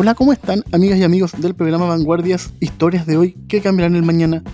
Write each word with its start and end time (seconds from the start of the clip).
Hola, 0.00 0.14
¿cómo 0.14 0.32
están 0.32 0.62
amigas 0.70 0.96
y 1.00 1.02
amigos 1.02 1.32
del 1.38 1.56
programa 1.56 1.86
Vanguardias 1.86 2.52
Historias 2.60 3.04
de 3.04 3.16
hoy 3.16 3.32
que 3.48 3.60
cambiarán 3.60 3.96
el 3.96 4.04
mañana? 4.04 4.44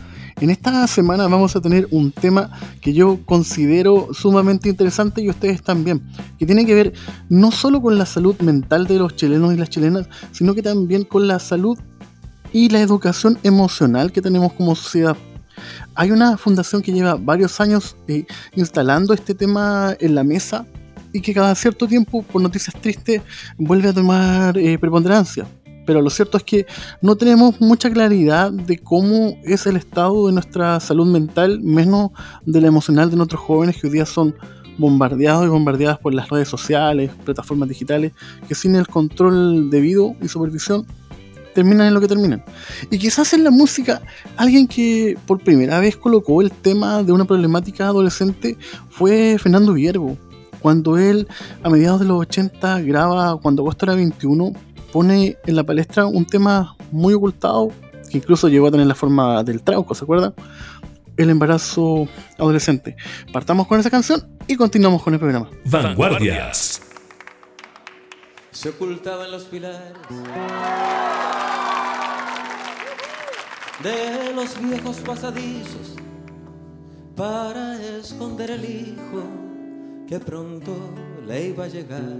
En 0.41 0.49
esta 0.49 0.87
semana 0.87 1.29
vamos 1.29 1.55
a 1.55 1.61
tener 1.61 1.87
un 1.91 2.13
tema 2.13 2.51
que 2.81 2.95
yo 2.95 3.21
considero 3.27 4.09
sumamente 4.15 4.71
interesante 4.71 5.21
y 5.21 5.29
ustedes 5.29 5.63
también, 5.63 6.03
que 6.39 6.47
tiene 6.47 6.65
que 6.65 6.75
ver 6.75 6.95
no 7.29 7.51
solo 7.51 7.83
con 7.83 7.99
la 7.99 8.07
salud 8.07 8.41
mental 8.41 8.87
de 8.87 8.99
los 8.99 9.17
chilenos 9.17 9.53
y 9.53 9.59
las 9.59 9.69
chilenas, 9.69 10.09
sino 10.33 10.55
que 10.55 10.63
también 10.63 11.05
con 11.05 11.29
la 11.29 11.39
salud 11.39 11.79
y 12.51 12.71
la 12.71 12.81
educación 12.81 13.39
emocional 13.43 14.13
que 14.13 14.23
tenemos 14.23 14.55
como 14.55 14.75
sociedad. 14.75 15.19
Hay 15.95 16.11
una 16.11 16.39
fundación 16.39 16.81
que 16.81 16.93
lleva 16.93 17.17
varios 17.17 17.61
años 17.61 17.97
eh, 18.09 18.25
instalando 18.57 19.13
este 19.13 19.35
tema 19.35 19.95
en 20.01 20.15
la 20.15 20.25
mesa 20.25 20.65
y 21.15 21.21
que 21.21 21.33
cada 21.33 21.55
cierto 21.55 21.87
tiempo, 21.87 22.23
por 22.23 22.43
noticias 22.43 22.75
tristes, 22.79 23.23
vuelve 23.57 23.89
a 23.89 23.95
tomar 23.95 24.59
eh, 24.59 24.77
preponderancia. 24.79 25.47
Pero 25.87 26.03
lo 26.03 26.11
cierto 26.11 26.37
es 26.37 26.43
que 26.43 26.67
no 27.01 27.15
tenemos 27.15 27.61
mucha 27.61 27.89
claridad 27.89 28.51
de 28.51 28.79
cómo 28.79 29.39
es 29.45 29.65
el 29.67 29.77
estado 29.77 30.27
de 30.27 30.33
nuestra 30.33 30.81
salud 30.81 31.07
mental, 31.07 31.61
menos 31.61 32.11
de 32.45 32.61
la 32.61 32.67
emocional 32.67 33.11
de 33.11 33.17
nuestros 33.17 33.41
jóvenes 33.41 33.81
que 33.81 33.87
hoy 33.87 33.93
día 33.93 34.07
son 34.07 34.35
bombardeados 34.77 35.47
y 35.47 35.49
bombardeadas 35.49 35.99
por 35.99 36.13
las 36.15 36.29
redes 36.29 36.49
sociales, 36.49 37.13
plataformas 37.25 37.69
digitales, 37.69 38.13
que 38.49 38.57
sin 38.57 38.75
el 38.75 38.89
control 38.89 39.71
debido 39.71 40.17
y 40.21 40.27
supervisión 40.27 40.85
terminan 41.55 41.87
en 41.87 41.95
lo 41.95 42.01
que 42.01 42.09
terminan. 42.09 42.45
Y 42.91 42.99
quizás 42.99 43.33
en 43.33 43.45
la 43.45 43.51
música, 43.51 44.03
alguien 44.37 44.67
que 44.67 45.17
por 45.27 45.41
primera 45.43 45.79
vez 45.79 45.97
colocó 45.97 46.43
el 46.43 46.51
tema 46.51 47.03
de 47.03 47.13
una 47.13 47.25
problemática 47.25 47.87
adolescente 47.87 48.59
fue 48.91 49.37
Fernando 49.39 49.73
Viergo, 49.73 50.19
cuando 50.65 50.97
él 50.97 51.29
a 51.63 51.69
mediados 51.69 52.01
de 52.01 52.07
los 52.07 52.23
80 52.23 52.81
graba 52.81 53.39
Cuando 53.39 53.61
Agosto 53.61 53.85
era 53.85 53.95
21, 53.97 54.55
pone 54.95 55.37
en 55.45 55.57
la 55.57 55.63
palestra 55.63 56.07
un 56.07 56.25
tema 56.25 56.75
muy 56.91 57.13
ocultado, 57.13 57.71
que 58.11 58.17
incluso 58.17 58.49
llegó 58.49 58.69
a 58.69 58.71
tener 58.71 58.87
la 58.87 58.95
forma 58.95 59.45
del 59.45 59.63
trauco, 59.63 59.95
¿se 59.95 60.05
acuerdan? 60.05 60.33
El 61.19 61.29
embarazo 61.29 62.09
adolescente. 62.39 62.97
Partamos 63.31 63.67
con 63.67 63.79
esa 63.79 63.91
canción 63.91 64.27
y 64.47 64.57
continuamos 64.57 65.03
con 65.03 65.13
el 65.13 65.21
programa. 65.21 65.51
Vanguardias. 65.67 66.81
Se 68.51 68.71
ocultaba 68.71 69.27
en 69.27 69.33
los 69.33 69.43
pilares 69.43 69.93
de 73.83 74.33
los 74.35 74.63
viejos 74.63 74.97
pasadizos 75.01 75.97
para 77.15 77.79
esconder 77.83 78.53
el 78.53 78.65
hijo 78.65 79.44
que 80.09 80.21
pronto 80.21 80.75
le 81.27 81.49
iba 81.49 81.65
a 81.65 81.69
llegar. 81.69 82.17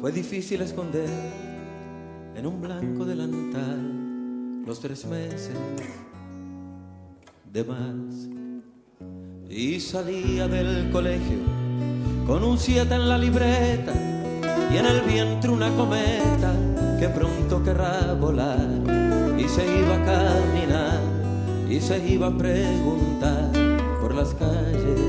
Fue 0.00 0.12
difícil 0.12 0.60
esconder 0.60 1.08
en 2.34 2.46
un 2.46 2.60
blanco 2.60 3.04
delantal 3.04 4.64
los 4.64 4.80
tres 4.80 5.06
meses 5.06 5.56
de 7.52 7.64
más. 7.64 8.28
Y 9.48 9.80
salía 9.80 10.46
del 10.48 10.90
colegio 10.90 11.38
con 12.26 12.44
un 12.44 12.58
siete 12.58 12.94
en 12.94 13.08
la 13.08 13.16
libreta 13.16 13.92
y 14.70 14.76
en 14.76 14.86
el 14.86 15.00
vientre 15.02 15.50
una 15.50 15.74
cometa 15.74 16.52
que 17.00 17.08
pronto 17.08 17.62
querrá 17.62 18.14
volar. 18.14 18.68
Y 19.38 19.48
se 19.48 19.64
iba 19.64 19.94
a 19.94 20.04
caminar 20.04 21.00
y 21.70 21.80
se 21.80 22.06
iba 22.08 22.26
a 22.26 22.36
preguntar 22.36 23.52
por 24.00 24.14
las 24.14 24.34
calles 24.34 25.07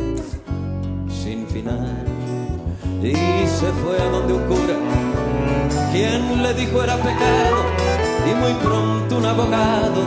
final. 1.49 2.05
Y 3.01 3.13
se 3.47 3.71
fue 3.81 3.99
a 3.99 4.09
donde 4.09 4.33
un 4.33 4.43
cura, 4.43 4.75
quien 5.91 6.43
le 6.43 6.53
dijo 6.53 6.83
era 6.83 6.95
pecado, 6.97 7.57
y 8.29 8.35
muy 8.35 8.53
pronto 8.63 9.17
un 9.17 9.25
abogado 9.25 10.01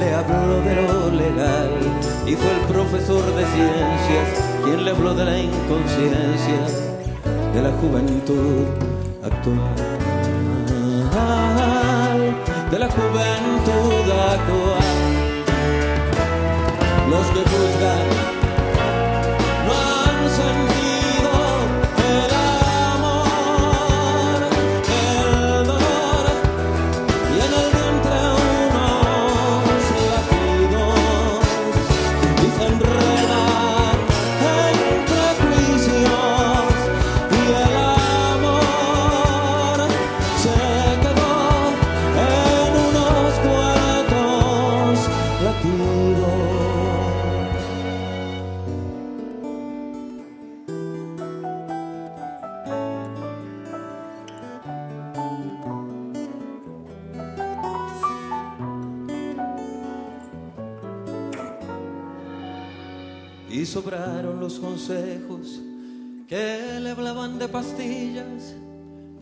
le 0.00 0.14
habló 0.14 0.60
de 0.62 0.74
lo 0.74 1.10
legal. 1.10 1.70
Y 2.26 2.34
fue 2.34 2.50
el 2.50 2.60
profesor 2.66 3.24
de 3.34 3.44
ciencias 3.46 4.28
quien 4.64 4.84
le 4.84 4.90
habló 4.90 5.14
de 5.14 5.24
la 5.24 5.38
inconsciencia 5.38 6.60
de 7.54 7.62
la 7.62 7.70
juventud 7.72 8.66
actual. 9.22 9.74
De 12.70 12.78
la 12.78 12.88
juventud 12.88 14.10
actual. 14.10 14.84
Los 17.10 17.26
que 17.28 17.40
juzgan 17.50 18.34
sobraron 20.34 20.63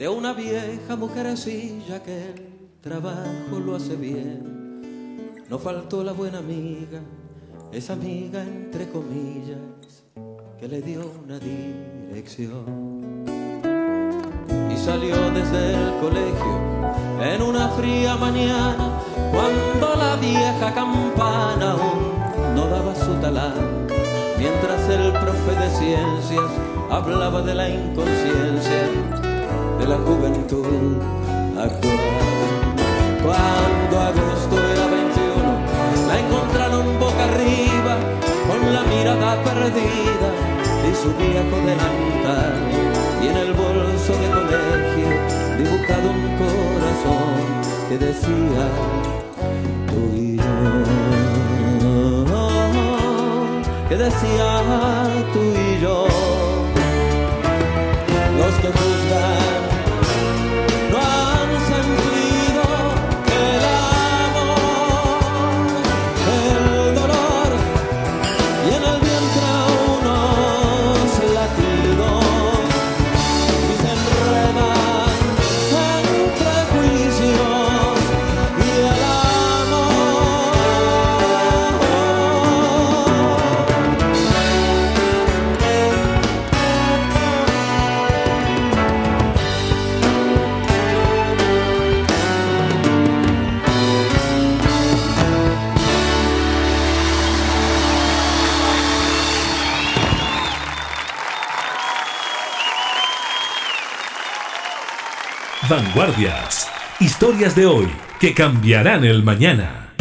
de 0.03 0.09
una 0.09 0.33
vieja 0.33 0.97
mujercilla 0.97 2.03
que 2.03 2.31
el 2.31 2.35
trabajo 2.81 3.61
lo 3.65 3.77
hace 3.77 3.95
bien. 3.95 5.45
No 5.49 5.61
faltó 5.61 6.03
la 6.03 6.11
buena 6.11 6.39
amiga, 6.39 7.01
esa 7.71 7.93
amiga 7.93 8.43
entre 8.43 8.91
comillas, 8.91 9.61
que 10.59 10.67
le 10.67 10.83
dio 10.83 11.09
una 11.23 11.39
dirección. 11.39 12.65
Y 14.73 14.77
salió 14.77 15.31
desde 15.31 15.73
el 15.73 15.93
colegio 16.01 16.61
en 17.21 17.41
una 17.41 17.69
fría 17.69 18.17
mañana, 18.17 19.01
cuando 19.31 19.95
la 19.95 20.17
vieja 20.17 20.75
campana 20.75 21.75
aún 21.75 22.57
no 22.57 22.67
daba 22.67 22.93
su 22.97 23.15
talán 23.21 23.87
mientras 24.37 24.89
el 24.89 25.13
profe 25.13 25.55
de 25.61 25.71
ciencias 25.71 26.51
hablaba 26.91 27.43
de 27.43 27.55
la 27.55 27.69
inconsciencia 27.69 29.22
de 29.83 29.89
la 29.89 29.97
juventud 29.97 30.97
actual. 31.59 31.99
Cuando 33.25 33.95
agosto 34.11 34.55
era 34.75 34.87
21, 34.87 35.51
la 36.09 36.15
encontraron 36.21 36.87
boca 37.01 37.25
arriba, 37.25 37.95
con 38.49 38.61
la 38.75 38.83
mirada 38.83 39.31
perdida 39.43 40.29
y 40.89 40.91
su 41.03 41.11
viejo 41.23 41.57
delantal, 41.71 42.55
y 43.23 43.25
en 43.27 43.37
el 43.37 43.53
bolso 43.55 44.13
de 44.23 44.29
colegio 44.39 45.09
dibujado 45.59 46.07
un 46.17 46.23
corazón 46.43 47.35
que 47.89 47.97
decía, 47.99 48.65
tú 49.89 50.01
y 50.15 50.37
yo 50.37 50.45
que 53.89 53.97
decía 53.97 54.49
tú 55.33 55.41
y 55.41 55.81
yo, 55.83 56.07
los 58.39 58.55
que 58.63 58.92
Vanguardias. 105.95 106.69
Historias 107.01 107.55
de 107.55 107.67
hoy 107.67 107.87
que 108.19 108.33
cambiarán 108.33 109.05
el 109.05 109.23
mañana. 109.23 109.93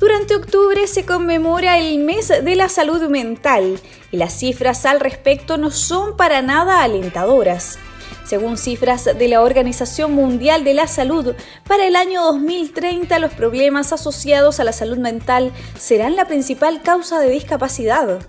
Durante 0.00 0.36
octubre 0.36 0.86
se 0.86 1.04
conmemora 1.04 1.78
el 1.78 1.98
mes 1.98 2.28
de 2.28 2.56
la 2.56 2.70
salud 2.70 3.10
mental 3.10 3.78
y 4.10 4.16
las 4.16 4.32
cifras 4.32 4.86
al 4.86 5.00
respecto 5.00 5.58
no 5.58 5.70
son 5.70 6.16
para 6.16 6.40
nada 6.40 6.82
alentadoras. 6.82 7.78
Según 8.24 8.56
cifras 8.56 9.04
de 9.04 9.28
la 9.28 9.42
Organización 9.42 10.12
Mundial 10.12 10.64
de 10.64 10.72
la 10.72 10.86
Salud, 10.86 11.34
para 11.66 11.86
el 11.86 11.96
año 11.96 12.22
2030 12.22 13.18
los 13.18 13.34
problemas 13.34 13.92
asociados 13.92 14.60
a 14.60 14.64
la 14.64 14.72
salud 14.72 14.98
mental 14.98 15.52
serán 15.78 16.16
la 16.16 16.26
principal 16.26 16.80
causa 16.80 17.20
de 17.20 17.28
discapacidad. 17.28 18.20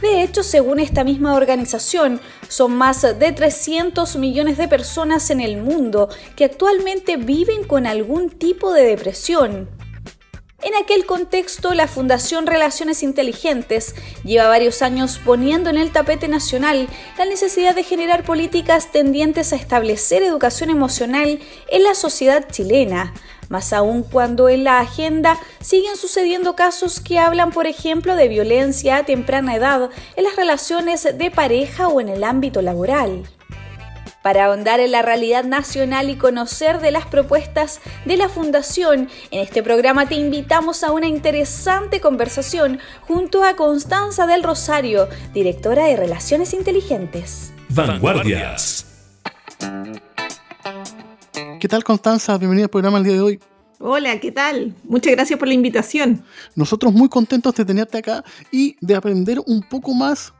De 0.00 0.22
hecho, 0.22 0.42
según 0.42 0.80
esta 0.80 1.04
misma 1.04 1.34
organización, 1.34 2.20
son 2.48 2.74
más 2.74 3.02
de 3.02 3.32
300 3.32 4.16
millones 4.16 4.56
de 4.56 4.68
personas 4.68 5.30
en 5.30 5.40
el 5.40 5.58
mundo 5.58 6.08
que 6.36 6.44
actualmente 6.44 7.16
viven 7.16 7.64
con 7.64 7.86
algún 7.86 8.30
tipo 8.30 8.72
de 8.72 8.84
depresión. 8.84 9.68
En 10.62 10.74
aquel 10.74 11.06
contexto, 11.06 11.72
la 11.72 11.88
Fundación 11.88 12.46
Relaciones 12.46 13.02
Inteligentes 13.02 13.94
lleva 14.24 14.48
varios 14.48 14.82
años 14.82 15.18
poniendo 15.24 15.70
en 15.70 15.78
el 15.78 15.90
tapete 15.90 16.28
nacional 16.28 16.86
la 17.16 17.24
necesidad 17.24 17.74
de 17.74 17.82
generar 17.82 18.24
políticas 18.24 18.92
tendientes 18.92 19.54
a 19.54 19.56
establecer 19.56 20.22
educación 20.22 20.68
emocional 20.68 21.40
en 21.70 21.82
la 21.82 21.94
sociedad 21.94 22.46
chilena, 22.50 23.14
más 23.50 23.74
aún 23.74 24.02
cuando 24.02 24.48
en 24.48 24.64
la 24.64 24.78
agenda 24.78 25.38
siguen 25.60 25.96
sucediendo 25.96 26.56
casos 26.56 27.00
que 27.00 27.18
hablan, 27.18 27.50
por 27.50 27.66
ejemplo, 27.66 28.16
de 28.16 28.28
violencia 28.28 28.96
a 28.96 29.04
temprana 29.04 29.56
edad 29.56 29.90
en 30.16 30.24
las 30.24 30.36
relaciones 30.36 31.18
de 31.18 31.30
pareja 31.30 31.88
o 31.88 32.00
en 32.00 32.08
el 32.08 32.24
ámbito 32.24 32.62
laboral. 32.62 33.24
Para 34.22 34.44
ahondar 34.44 34.80
en 34.80 34.92
la 34.92 35.02
realidad 35.02 35.44
nacional 35.44 36.10
y 36.10 36.16
conocer 36.16 36.80
de 36.80 36.90
las 36.90 37.06
propuestas 37.06 37.80
de 38.04 38.16
la 38.16 38.28
Fundación, 38.28 39.08
en 39.30 39.40
este 39.40 39.62
programa 39.62 40.06
te 40.06 40.14
invitamos 40.14 40.84
a 40.84 40.92
una 40.92 41.06
interesante 41.06 42.00
conversación 42.00 42.80
junto 43.00 43.42
a 43.44 43.56
Constanza 43.56 44.26
del 44.26 44.42
Rosario, 44.42 45.08
directora 45.32 45.86
de 45.86 45.96
Relaciones 45.96 46.52
Inteligentes. 46.52 47.52
Vanguardias. 47.70 48.86
¿Qué 51.60 51.68
tal 51.68 51.84
Constanza? 51.84 52.38
Bienvenida 52.38 52.64
al 52.64 52.70
programa 52.70 52.96
el 52.96 53.04
día 53.04 53.12
de 53.12 53.20
hoy. 53.20 53.40
Hola, 53.80 54.18
¿qué 54.18 54.32
tal? 54.32 54.74
Muchas 54.84 55.12
gracias 55.12 55.38
por 55.38 55.46
la 55.46 55.52
invitación. 55.52 56.24
Nosotros 56.56 56.90
muy 56.94 57.10
contentos 57.10 57.54
de 57.54 57.66
tenerte 57.66 57.98
acá 57.98 58.24
y 58.50 58.76
de 58.80 58.94
aprender 58.94 59.40
un 59.46 59.60
poco 59.60 59.92
más 59.92 60.32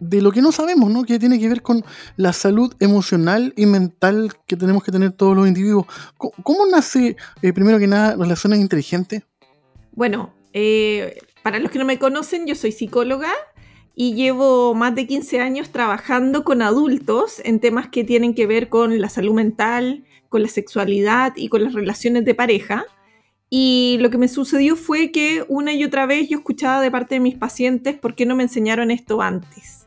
de 0.00 0.22
lo 0.22 0.32
que 0.32 0.40
no 0.40 0.50
sabemos, 0.50 0.90
¿no? 0.90 1.04
Que 1.04 1.18
tiene 1.18 1.38
que 1.38 1.46
ver 1.46 1.60
con 1.60 1.84
la 2.16 2.32
salud 2.32 2.74
emocional 2.80 3.52
y 3.54 3.66
mental 3.66 4.32
que 4.46 4.56
tenemos 4.56 4.82
que 4.82 4.90
tener 4.90 5.12
todos 5.12 5.36
los 5.36 5.46
individuos. 5.46 5.84
¿Cómo, 6.16 6.64
nace, 6.64 7.16
eh, 7.42 7.52
primero 7.52 7.78
que 7.78 7.86
nada, 7.86 8.16
Relaciones 8.16 8.58
Inteligentes? 8.58 9.24
Bueno, 9.92 10.32
eh, 10.54 11.18
para 11.42 11.58
los 11.58 11.70
que 11.70 11.78
no 11.78 11.84
me 11.84 11.98
conocen, 11.98 12.46
yo 12.46 12.54
soy 12.54 12.72
psicóloga 12.72 13.30
y 13.94 14.14
llevo 14.14 14.74
más 14.74 14.94
de 14.94 15.06
15 15.06 15.38
años 15.38 15.68
trabajando 15.68 16.44
con 16.44 16.62
adultos 16.62 17.42
en 17.44 17.60
temas 17.60 17.88
que 17.88 18.04
tienen 18.04 18.34
que 18.34 18.46
ver 18.46 18.70
con 18.70 19.02
la 19.02 19.10
salud 19.10 19.34
mental, 19.34 20.06
con 20.32 20.42
la 20.42 20.48
sexualidad 20.48 21.34
y 21.36 21.48
con 21.48 21.62
las 21.62 21.74
relaciones 21.74 22.24
de 22.24 22.34
pareja. 22.34 22.86
Y 23.50 23.98
lo 24.00 24.08
que 24.08 24.16
me 24.16 24.28
sucedió 24.28 24.76
fue 24.76 25.12
que 25.12 25.44
una 25.46 25.74
y 25.74 25.84
otra 25.84 26.06
vez 26.06 26.28
yo 26.28 26.38
escuchaba 26.38 26.80
de 26.80 26.90
parte 26.90 27.16
de 27.16 27.20
mis 27.20 27.36
pacientes 27.36 27.96
por 27.96 28.14
qué 28.14 28.24
no 28.24 28.34
me 28.34 28.42
enseñaron 28.42 28.90
esto 28.90 29.20
antes. 29.20 29.86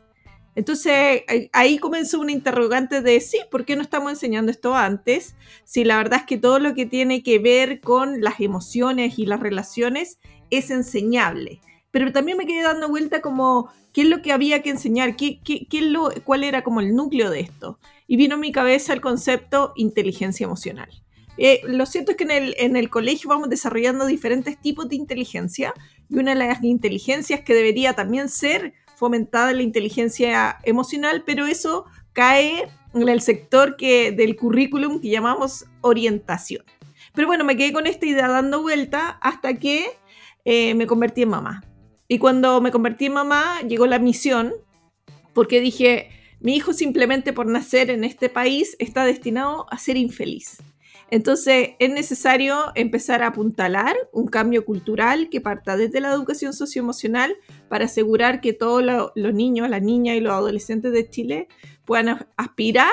Entonces 0.54 1.24
ahí 1.52 1.78
comenzó 1.78 2.20
una 2.20 2.32
interrogante 2.32 3.02
de 3.02 3.20
sí, 3.20 3.38
¿por 3.50 3.66
qué 3.66 3.74
no 3.76 3.82
estamos 3.82 4.12
enseñando 4.12 4.52
esto 4.52 4.74
antes? 4.74 5.34
Si 5.64 5.84
la 5.84 5.98
verdad 5.98 6.20
es 6.20 6.26
que 6.26 6.38
todo 6.38 6.60
lo 6.60 6.74
que 6.74 6.86
tiene 6.86 7.22
que 7.22 7.40
ver 7.40 7.80
con 7.80 8.22
las 8.22 8.40
emociones 8.40 9.18
y 9.18 9.26
las 9.26 9.40
relaciones 9.40 10.18
es 10.50 10.70
enseñable. 10.70 11.60
Pero 11.96 12.12
también 12.12 12.36
me 12.36 12.44
quedé 12.44 12.60
dando 12.60 12.90
vuelta 12.90 13.22
como, 13.22 13.70
¿qué 13.94 14.02
es 14.02 14.08
lo 14.08 14.20
que 14.20 14.30
había 14.30 14.60
que 14.60 14.68
enseñar? 14.68 15.16
¿Qué, 15.16 15.40
qué, 15.42 15.66
qué 15.66 15.80
lo, 15.80 16.10
¿Cuál 16.24 16.44
era 16.44 16.62
como 16.62 16.82
el 16.82 16.94
núcleo 16.94 17.30
de 17.30 17.40
esto? 17.40 17.78
Y 18.06 18.18
vino 18.18 18.34
a 18.34 18.38
mi 18.38 18.52
cabeza 18.52 18.92
el 18.92 19.00
concepto 19.00 19.72
inteligencia 19.76 20.44
emocional. 20.44 20.90
Eh, 21.38 21.62
lo 21.64 21.86
cierto 21.86 22.10
es 22.10 22.18
que 22.18 22.24
en 22.24 22.32
el, 22.32 22.54
en 22.58 22.76
el 22.76 22.90
colegio 22.90 23.30
vamos 23.30 23.48
desarrollando 23.48 24.04
diferentes 24.04 24.60
tipos 24.60 24.90
de 24.90 24.96
inteligencia 24.96 25.72
y 26.10 26.18
una 26.18 26.32
de 26.34 26.36
las 26.36 26.62
inteligencias 26.62 27.40
que 27.40 27.54
debería 27.54 27.94
también 27.94 28.28
ser 28.28 28.74
fomentada 28.94 29.54
la 29.54 29.62
inteligencia 29.62 30.58
emocional, 30.64 31.22
pero 31.24 31.46
eso 31.46 31.86
cae 32.12 32.68
en 32.92 33.08
el 33.08 33.22
sector 33.22 33.76
que, 33.76 34.12
del 34.12 34.36
currículum 34.36 35.00
que 35.00 35.08
llamamos 35.08 35.64
orientación. 35.80 36.62
Pero 37.14 37.26
bueno, 37.26 37.46
me 37.46 37.56
quedé 37.56 37.72
con 37.72 37.86
esta 37.86 38.04
idea 38.04 38.28
dando 38.28 38.60
vuelta 38.60 39.18
hasta 39.22 39.54
que 39.54 39.86
eh, 40.44 40.74
me 40.74 40.86
convertí 40.86 41.22
en 41.22 41.30
mamá. 41.30 41.62
Y 42.08 42.18
cuando 42.18 42.60
me 42.60 42.70
convertí 42.70 43.06
en 43.06 43.14
mamá, 43.14 43.60
llegó 43.62 43.86
la 43.86 43.98
misión, 43.98 44.54
porque 45.32 45.60
dije, 45.60 46.10
mi 46.40 46.56
hijo 46.56 46.72
simplemente 46.72 47.32
por 47.32 47.46
nacer 47.46 47.90
en 47.90 48.04
este 48.04 48.28
país 48.28 48.76
está 48.78 49.04
destinado 49.04 49.66
a 49.70 49.78
ser 49.78 49.96
infeliz. 49.96 50.58
Entonces 51.10 51.70
es 51.78 51.90
necesario 51.90 52.56
empezar 52.74 53.22
a 53.22 53.28
apuntalar 53.28 53.96
un 54.12 54.26
cambio 54.26 54.64
cultural 54.64 55.28
que 55.30 55.40
parta 55.40 55.76
desde 55.76 56.00
la 56.00 56.10
educación 56.10 56.52
socioemocional 56.52 57.36
para 57.68 57.84
asegurar 57.84 58.40
que 58.40 58.52
todos 58.52 58.82
los 59.14 59.34
niños, 59.34 59.70
las 59.70 59.82
niñas 59.82 60.16
y 60.16 60.20
los 60.20 60.32
adolescentes 60.32 60.92
de 60.92 61.08
Chile 61.08 61.48
puedan 61.84 62.26
aspirar 62.36 62.90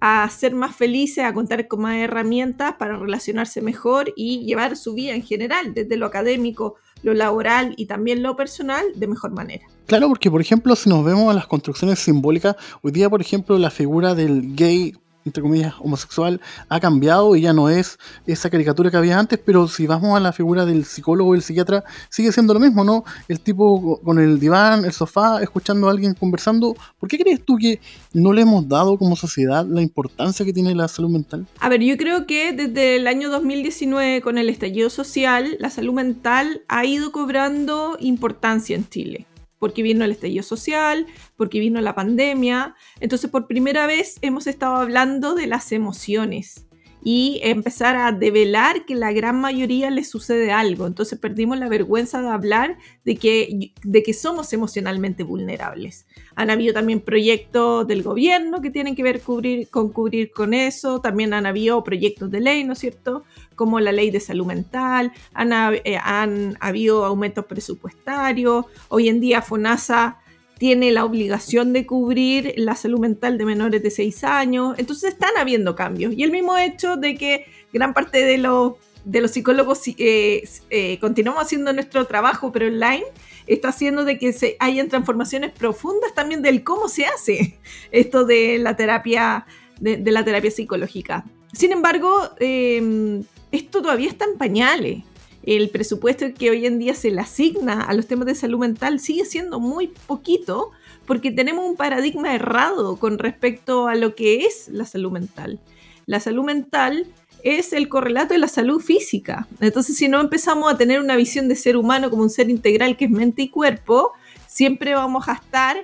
a 0.00 0.28
ser 0.30 0.54
más 0.54 0.74
felices, 0.74 1.24
a 1.24 1.34
contar 1.34 1.68
con 1.68 1.82
más 1.82 1.96
herramientas 1.96 2.74
para 2.78 2.96
relacionarse 2.96 3.60
mejor 3.60 4.12
y 4.16 4.44
llevar 4.44 4.76
su 4.76 4.94
vida 4.94 5.14
en 5.14 5.22
general, 5.22 5.74
desde 5.74 5.96
lo 5.96 6.06
académico, 6.06 6.76
lo 7.02 7.14
laboral 7.14 7.74
y 7.76 7.86
también 7.86 8.22
lo 8.22 8.36
personal, 8.36 8.84
de 8.94 9.06
mejor 9.06 9.32
manera. 9.32 9.66
Claro, 9.86 10.08
porque 10.08 10.30
por 10.30 10.40
ejemplo, 10.40 10.74
si 10.76 10.88
nos 10.88 11.04
vemos 11.04 11.30
a 11.30 11.34
las 11.34 11.46
construcciones 11.46 11.98
simbólicas, 11.98 12.56
hoy 12.82 12.92
día, 12.92 13.10
por 13.10 13.20
ejemplo, 13.20 13.58
la 13.58 13.70
figura 13.70 14.14
del 14.14 14.54
gay 14.54 14.94
entre 15.24 15.42
comillas, 15.42 15.74
homosexual 15.80 16.40
ha 16.68 16.80
cambiado 16.80 17.36
y 17.36 17.42
ya 17.42 17.52
no 17.52 17.68
es 17.68 17.98
esa 18.26 18.50
caricatura 18.50 18.90
que 18.90 18.96
había 18.96 19.18
antes, 19.18 19.38
pero 19.44 19.68
si 19.68 19.86
vamos 19.86 20.16
a 20.16 20.20
la 20.20 20.32
figura 20.32 20.66
del 20.66 20.84
psicólogo 20.84 21.30
o 21.30 21.34
el 21.34 21.42
psiquiatra, 21.42 21.84
sigue 22.08 22.32
siendo 22.32 22.54
lo 22.54 22.60
mismo, 22.60 22.84
¿no? 22.84 23.04
El 23.28 23.40
tipo 23.40 24.00
con 24.02 24.18
el 24.18 24.38
diván, 24.38 24.84
el 24.84 24.92
sofá, 24.92 25.42
escuchando 25.42 25.88
a 25.88 25.90
alguien 25.90 26.14
conversando. 26.14 26.74
¿Por 26.98 27.08
qué 27.08 27.18
crees 27.18 27.44
tú 27.44 27.56
que 27.56 27.80
no 28.12 28.32
le 28.32 28.42
hemos 28.42 28.68
dado 28.68 28.98
como 28.98 29.16
sociedad 29.16 29.66
la 29.66 29.82
importancia 29.82 30.44
que 30.44 30.52
tiene 30.52 30.74
la 30.74 30.88
salud 30.88 31.10
mental? 31.10 31.46
A 31.60 31.68
ver, 31.68 31.82
yo 31.82 31.96
creo 31.96 32.26
que 32.26 32.52
desde 32.52 32.96
el 32.96 33.06
año 33.06 33.30
2019, 33.30 34.20
con 34.22 34.38
el 34.38 34.48
estallido 34.48 34.90
social, 34.90 35.56
la 35.58 35.70
salud 35.70 35.94
mental 35.94 36.62
ha 36.68 36.84
ido 36.84 37.12
cobrando 37.12 37.96
importancia 38.00 38.76
en 38.76 38.88
Chile 38.88 39.26
porque 39.62 39.84
vino 39.84 40.04
el 40.04 40.10
estallido 40.10 40.42
social, 40.42 41.06
porque 41.36 41.60
vino 41.60 41.80
la 41.80 41.94
pandemia. 41.94 42.74
Entonces, 42.98 43.30
por 43.30 43.46
primera 43.46 43.86
vez 43.86 44.18
hemos 44.20 44.48
estado 44.48 44.74
hablando 44.74 45.36
de 45.36 45.46
las 45.46 45.70
emociones 45.70 46.66
y 47.04 47.38
empezar 47.44 47.94
a 47.94 48.10
develar 48.10 48.84
que 48.86 48.96
la 48.96 49.12
gran 49.12 49.40
mayoría 49.40 49.90
le 49.90 50.02
sucede 50.02 50.50
algo. 50.50 50.88
Entonces 50.88 51.18
perdimos 51.18 51.58
la 51.58 51.68
vergüenza 51.68 52.22
de 52.22 52.28
hablar 52.28 52.78
de 53.04 53.16
que, 53.16 53.72
de 53.84 54.02
que 54.02 54.14
somos 54.14 54.52
emocionalmente 54.52 55.22
vulnerables. 55.22 56.06
Han 56.34 56.50
habido 56.50 56.74
también 56.74 57.00
proyectos 57.00 57.86
del 57.86 58.02
gobierno 58.02 58.62
que 58.62 58.70
tienen 58.70 58.96
que 58.96 59.02
ver 59.02 59.20
cubrir, 59.20 59.68
con 59.68 59.90
cubrir 59.90 60.32
con 60.32 60.54
eso. 60.54 61.00
También 61.00 61.34
han 61.34 61.46
habido 61.46 61.84
proyectos 61.84 62.30
de 62.30 62.40
ley, 62.40 62.64
¿no 62.64 62.72
es 62.72 62.78
cierto? 62.78 63.24
Como 63.62 63.78
la 63.78 63.92
ley 63.92 64.10
de 64.10 64.18
salud 64.18 64.44
mental. 64.44 65.12
Han, 65.34 65.52
eh, 65.84 65.96
han 66.02 66.56
habido 66.58 67.04
aumentos 67.04 67.44
presupuestarios. 67.44 68.66
Hoy 68.88 69.08
en 69.08 69.20
día 69.20 69.40
FONASA 69.40 70.18
tiene 70.58 70.90
la 70.90 71.04
obligación 71.04 71.72
de 71.72 71.86
cubrir 71.86 72.54
la 72.56 72.74
salud 72.74 72.98
mental 72.98 73.38
de 73.38 73.44
menores 73.44 73.80
de 73.84 73.92
6 73.92 74.24
años. 74.24 74.74
Entonces 74.78 75.12
están 75.12 75.30
habiendo 75.38 75.76
cambios. 75.76 76.12
Y 76.12 76.24
el 76.24 76.32
mismo 76.32 76.58
hecho 76.58 76.96
de 76.96 77.14
que 77.16 77.46
gran 77.72 77.94
parte 77.94 78.24
de 78.24 78.38
los, 78.38 78.74
de 79.04 79.20
los 79.20 79.30
psicólogos 79.30 79.80
eh, 79.86 80.42
eh, 80.70 80.98
continuamos 81.00 81.44
haciendo 81.44 81.72
nuestro 81.72 82.04
trabajo, 82.08 82.50
pero 82.50 82.66
online, 82.66 83.04
está 83.46 83.68
haciendo 83.68 84.04
de 84.04 84.18
que 84.18 84.32
se 84.32 84.56
hayan 84.58 84.88
transformaciones 84.88 85.52
profundas 85.52 86.14
también 86.14 86.42
del 86.42 86.64
cómo 86.64 86.88
se 86.88 87.06
hace 87.06 87.60
esto 87.92 88.24
de 88.24 88.58
la 88.58 88.76
terapia, 88.76 89.46
de, 89.78 90.02
la 90.10 90.24
terapia 90.24 90.50
psicológica. 90.50 91.24
Sin 91.52 91.70
embargo, 91.70 92.30
em, 92.40 93.24
esto 93.52 93.82
todavía 93.82 94.08
está 94.08 94.24
en 94.24 94.36
pañales 94.36 95.04
el 95.44 95.70
presupuesto 95.70 96.26
que 96.34 96.50
hoy 96.50 96.66
en 96.66 96.78
día 96.78 96.94
se 96.94 97.10
le 97.10 97.20
asigna 97.20 97.82
a 97.82 97.94
los 97.94 98.06
temas 98.06 98.26
de 98.26 98.34
salud 98.34 98.58
mental 98.58 99.00
sigue 99.00 99.24
siendo 99.24 99.58
muy 99.58 99.88
poquito 100.06 100.70
porque 101.04 101.32
tenemos 101.32 101.68
un 101.68 101.76
paradigma 101.76 102.34
errado 102.34 102.96
con 102.96 103.18
respecto 103.18 103.88
a 103.88 103.96
lo 103.96 104.14
que 104.14 104.44
es 104.46 104.68
la 104.68 104.86
salud 104.86 105.10
mental. 105.10 105.58
La 106.06 106.20
salud 106.20 106.44
mental 106.44 107.06
es 107.42 107.72
el 107.72 107.88
correlato 107.88 108.34
de 108.34 108.38
la 108.38 108.46
salud 108.46 108.80
física. 108.80 109.48
Entonces, 109.60 109.96
si 109.96 110.06
no 110.06 110.20
empezamos 110.20 110.72
a 110.72 110.76
tener 110.76 111.00
una 111.00 111.16
visión 111.16 111.48
de 111.48 111.56
ser 111.56 111.76
humano 111.76 112.08
como 112.08 112.22
un 112.22 112.30
ser 112.30 112.50
integral 112.50 112.96
que 112.96 113.06
es 113.06 113.10
mente 113.10 113.42
y 113.42 113.48
cuerpo, 113.48 114.12
siempre 114.52 114.94
vamos 114.94 115.28
a 115.28 115.32
estar 115.32 115.76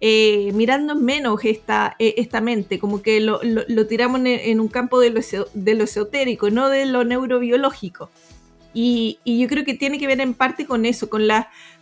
eh, 0.00 0.50
mirando 0.52 0.94
menos 0.94 1.44
esta, 1.44 1.96
eh, 1.98 2.14
esta 2.18 2.40
mente, 2.40 2.78
como 2.78 3.00
que 3.00 3.20
lo, 3.20 3.40
tiramos 3.86 4.20
en, 4.24 4.60
un 4.60 4.68
campo 4.68 5.00
de 5.00 5.10
lo, 5.10 5.20
de 5.54 5.74
lo, 5.74 5.84
esotérico, 5.84 6.50
no 6.50 6.68
de 6.68 6.86
lo 6.86 7.04
neurobiológico. 7.04 8.10
Y, 8.74 9.18
yo 9.24 9.48
creo 9.48 9.64
que 9.64 9.74
tiene 9.74 9.98
que 9.98 10.06
ver 10.06 10.20
en 10.20 10.34
parte 10.34 10.66
con 10.66 10.84
eso, 10.84 11.08
con, 11.08 11.22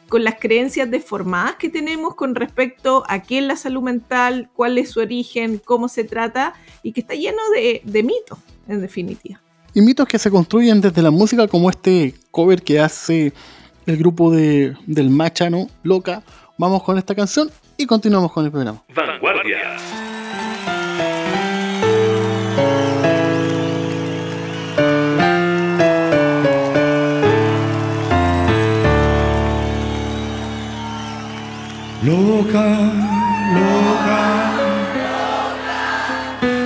con 0.09 0.23
las 0.23 0.37
creencias 0.39 0.89
deformadas 0.89 1.57
que 1.57 1.69
tenemos 1.69 2.15
con 2.15 2.37
respecto 2.37 3.03
a 3.09 3.23
qué 3.23 3.39
es 3.39 3.45
la 3.45 3.57
salud 3.57 3.83
mental, 3.83 4.49
cuál 4.55 4.79
es 4.79 4.91
su 4.91 5.01
origen, 5.01 5.61
cómo 5.65 5.89
se 5.89 6.05
trata, 6.05 6.55
y 6.85 6.93
que 6.93 7.01
está 7.01 7.15
lleno 7.15 7.43
de, 7.53 7.81
de 7.85 8.03
mitos, 8.05 8.39
en 8.69 8.81
definitiva. 8.81 9.41
Y 9.73 9.81
mitos 9.81 10.07
que 10.07 10.21
se 10.21 10.31
construyen 10.31 10.81
desde 10.81 11.03
la 11.03 11.11
música, 11.11 11.49
como 11.49 11.69
este 11.69 12.15
cover 12.31 12.63
que 12.63 12.79
hace 12.79 13.33
el 13.87 13.97
grupo 13.97 14.31
de, 14.31 14.77
del 14.87 15.11
Machano, 15.11 15.69
Loca. 15.83 16.23
Vamos 16.57 16.83
con 16.83 16.99
esta 16.99 17.15
canción 17.15 17.51
y 17.77 17.87
continuamos 17.87 18.33
con 18.33 18.45
el 18.45 18.51
programa. 18.51 18.83
Vanguardia. 18.95 19.77
Loca, 32.05 32.67
loca, 33.55 34.53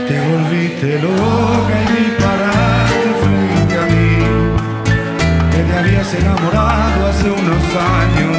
te 0.09 0.21
volviste 0.21 1.01
loca 1.01 1.77
y 1.81 2.03
disparaste 2.03 3.09
frente 3.23 3.79
a 3.79 3.85
mí, 3.87 4.11
que 5.53 5.63
te 5.63 5.79
habías 5.79 6.15
enamorado 6.15 6.78
hace 7.77 8.25
unos 8.25 8.38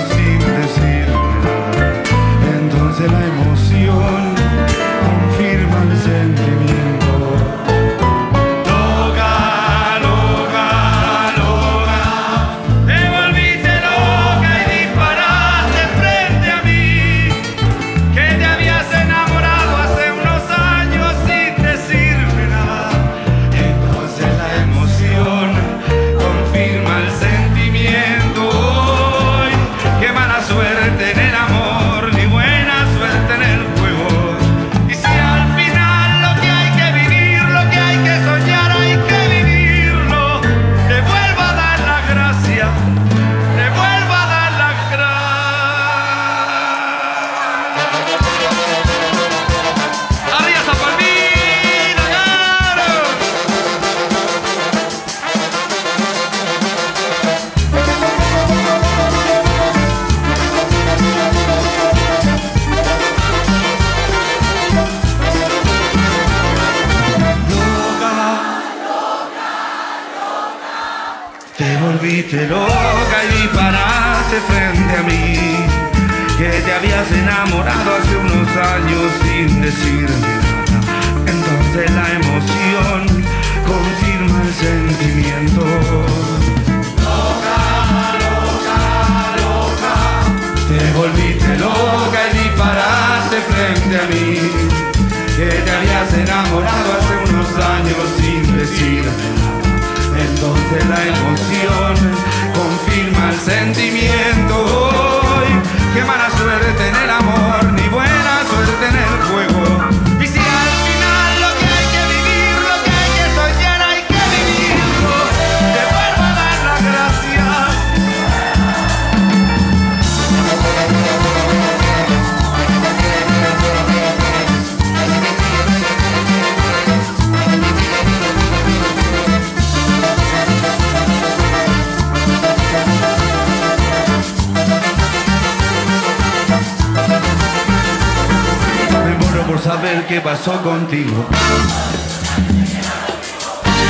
qué 140.09 140.19
pasó 140.21 140.59
contigo. 140.63 141.23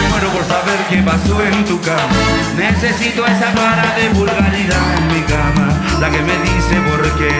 muero 0.09 0.29
por 0.33 0.43
saber 0.43 0.77
qué 0.89 0.97
pasó 0.97 1.41
en 1.41 1.63
tu 1.63 1.79
cama. 1.79 2.19
Necesito 2.57 3.25
esa 3.25 3.53
vara 3.55 3.95
de 3.95 4.09
vulgaridad 4.09 4.97
en 4.97 5.07
mi 5.07 5.21
cama. 5.21 5.79
La 6.01 6.09
que 6.09 6.21
me 6.21 6.33
dice 6.33 6.75
por 6.89 7.01
qué. 7.17 7.31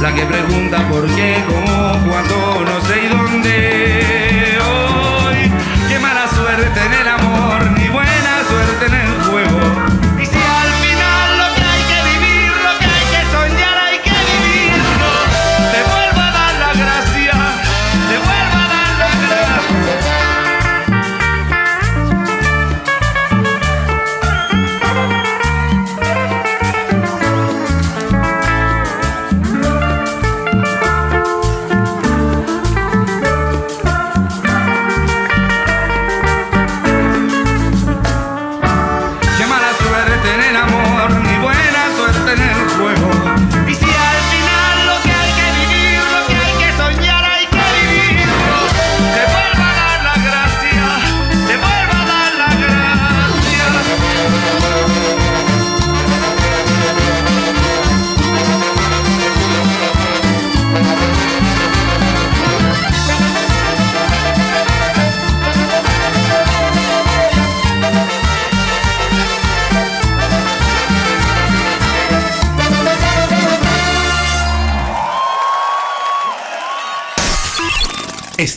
La 0.00 0.14
que 0.14 0.24
pregunta 0.24 0.88
por 0.88 1.04
qué, 1.16 1.42
cómo, 1.48 1.92
cuándo, 2.08 2.64
no 2.64 2.80
sé 2.86 3.04
y 3.04 3.08
dónde. 3.08 4.58
Hoy, 4.70 5.52
qué 5.88 5.98
mala 5.98 6.28
suerte 6.28 6.80
en 6.86 6.92
el 6.92 7.08
amor, 7.08 7.59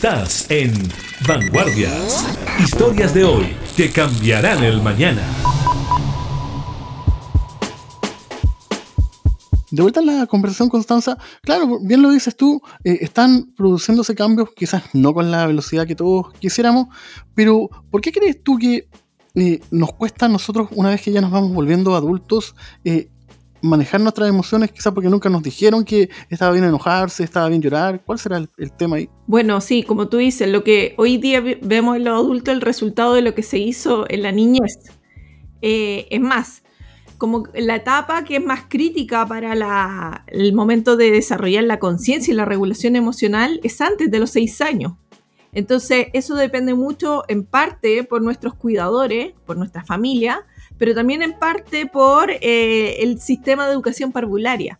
Estás 0.03 0.51
en 0.51 0.73
Vanguardias. 1.25 2.27
Historias 2.59 3.13
de 3.13 3.23
hoy 3.23 3.55
que 3.77 3.89
cambiarán 3.89 4.61
el 4.61 4.81
mañana. 4.81 5.21
de 9.71 9.81
vuelta 9.81 10.01
a 10.01 10.03
la 10.03 10.27
conversación, 10.27 10.67
Constanza, 10.67 11.17
claro, 11.41 11.79
bien 11.79 12.01
lo 12.01 12.11
dices 12.11 12.35
tú, 12.35 12.61
eh, 12.83 12.97
están 12.99 13.53
produciéndose 13.55 14.13
cambios, 14.13 14.49
quizás 14.53 14.83
no 14.91 15.13
con 15.13 15.31
la 15.31 15.47
velocidad 15.47 15.87
que 15.87 15.95
todos 15.95 16.33
quisiéramos, 16.33 16.87
pero 17.33 17.69
¿por 17.89 18.01
qué 18.01 18.11
crees 18.11 18.43
tú 18.43 18.57
que 18.57 18.89
eh, 19.35 19.61
nos 19.71 19.93
cuesta 19.93 20.25
a 20.25 20.29
nosotros, 20.29 20.67
una 20.71 20.89
vez 20.89 21.01
que 21.01 21.13
ya 21.13 21.21
nos 21.21 21.31
vamos 21.31 21.53
volviendo 21.53 21.95
adultos, 21.95 22.55
eh, 22.83 23.07
manejar 23.63 24.01
nuestras 24.01 24.27
emociones, 24.27 24.71
quizás 24.71 24.93
porque 24.93 25.09
nunca 25.09 25.29
nos 25.29 25.41
dijeron 25.41 25.85
que 25.85 26.09
estaba 26.29 26.51
bien 26.51 26.65
enojarse, 26.65 27.23
estaba 27.23 27.47
bien 27.47 27.61
llorar. 27.61 28.03
¿Cuál 28.05 28.19
será 28.19 28.37
el, 28.37 28.71
tema 28.73 28.97
ahí? 28.97 29.09
Bueno, 29.25 29.61
sí, 29.61 29.83
como 29.83 30.09
tú 30.09 30.17
dices, 30.17 30.49
lo 30.49 30.65
que 30.65 30.93
hoy 30.97 31.17
día 31.17 31.41
vemos 31.61 31.95
en 31.95 32.03
los 32.03 32.13
adultos, 32.13 32.53
el 32.53 32.61
resultado 32.61 33.13
de 33.13 33.21
lo 33.21 33.33
que 33.33 33.41
se 33.41 33.57
hizo 33.57 34.05
en 34.09 34.21
la 34.21 34.33
niñez. 34.33 34.79
Eh, 35.61 36.07
es 36.11 36.19
más, 36.19 36.63
como 37.17 37.45
la 37.55 37.77
etapa 37.77 38.25
que 38.25 38.35
es 38.35 38.45
más 38.45 38.65
crítica 38.67 39.25
para 39.25 40.25
el 40.27 40.53
momento 40.53 40.97
de 40.97 41.11
desarrollar 41.11 41.63
la 41.63 41.79
conciencia 41.79 42.33
y 42.33 42.35
la 42.35 42.43
regulación 42.43 42.97
emocional 42.97 43.61
es 43.63 43.79
antes 43.79 44.11
de 44.11 44.19
los 44.19 44.31
seis 44.31 44.59
años. 44.59 44.93
Entonces, 45.53 46.07
eso 46.11 46.35
depende 46.35 46.73
mucho 46.73 47.23
en 47.29 47.45
parte 47.45 48.03
por 48.03 48.21
nuestros 48.21 48.55
cuidadores, 48.55 49.33
por 49.45 49.55
nuestra 49.55 49.85
familia, 49.85 50.45
pero 50.83 50.95
también 50.95 51.21
en 51.21 51.39
parte 51.39 51.85
por 51.85 52.29
eh, 52.29 52.97
el 52.99 53.21
sistema 53.21 53.65
de 53.65 53.71
educación 53.71 54.11
parvularia. 54.11 54.77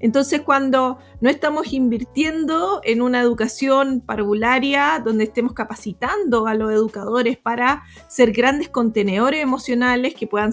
Entonces, 0.00 0.40
cuando 0.40 0.98
no 1.20 1.30
estamos 1.30 1.72
invirtiendo 1.72 2.80
en 2.82 3.00
una 3.00 3.20
educación 3.20 4.00
parvularia 4.00 5.00
donde 5.04 5.22
estemos 5.22 5.52
capacitando 5.52 6.48
a 6.48 6.54
los 6.54 6.72
educadores 6.72 7.36
para 7.36 7.84
ser 8.08 8.32
grandes 8.32 8.68
contenedores 8.68 9.40
emocionales 9.44 10.16
que 10.16 10.26
puedan 10.26 10.50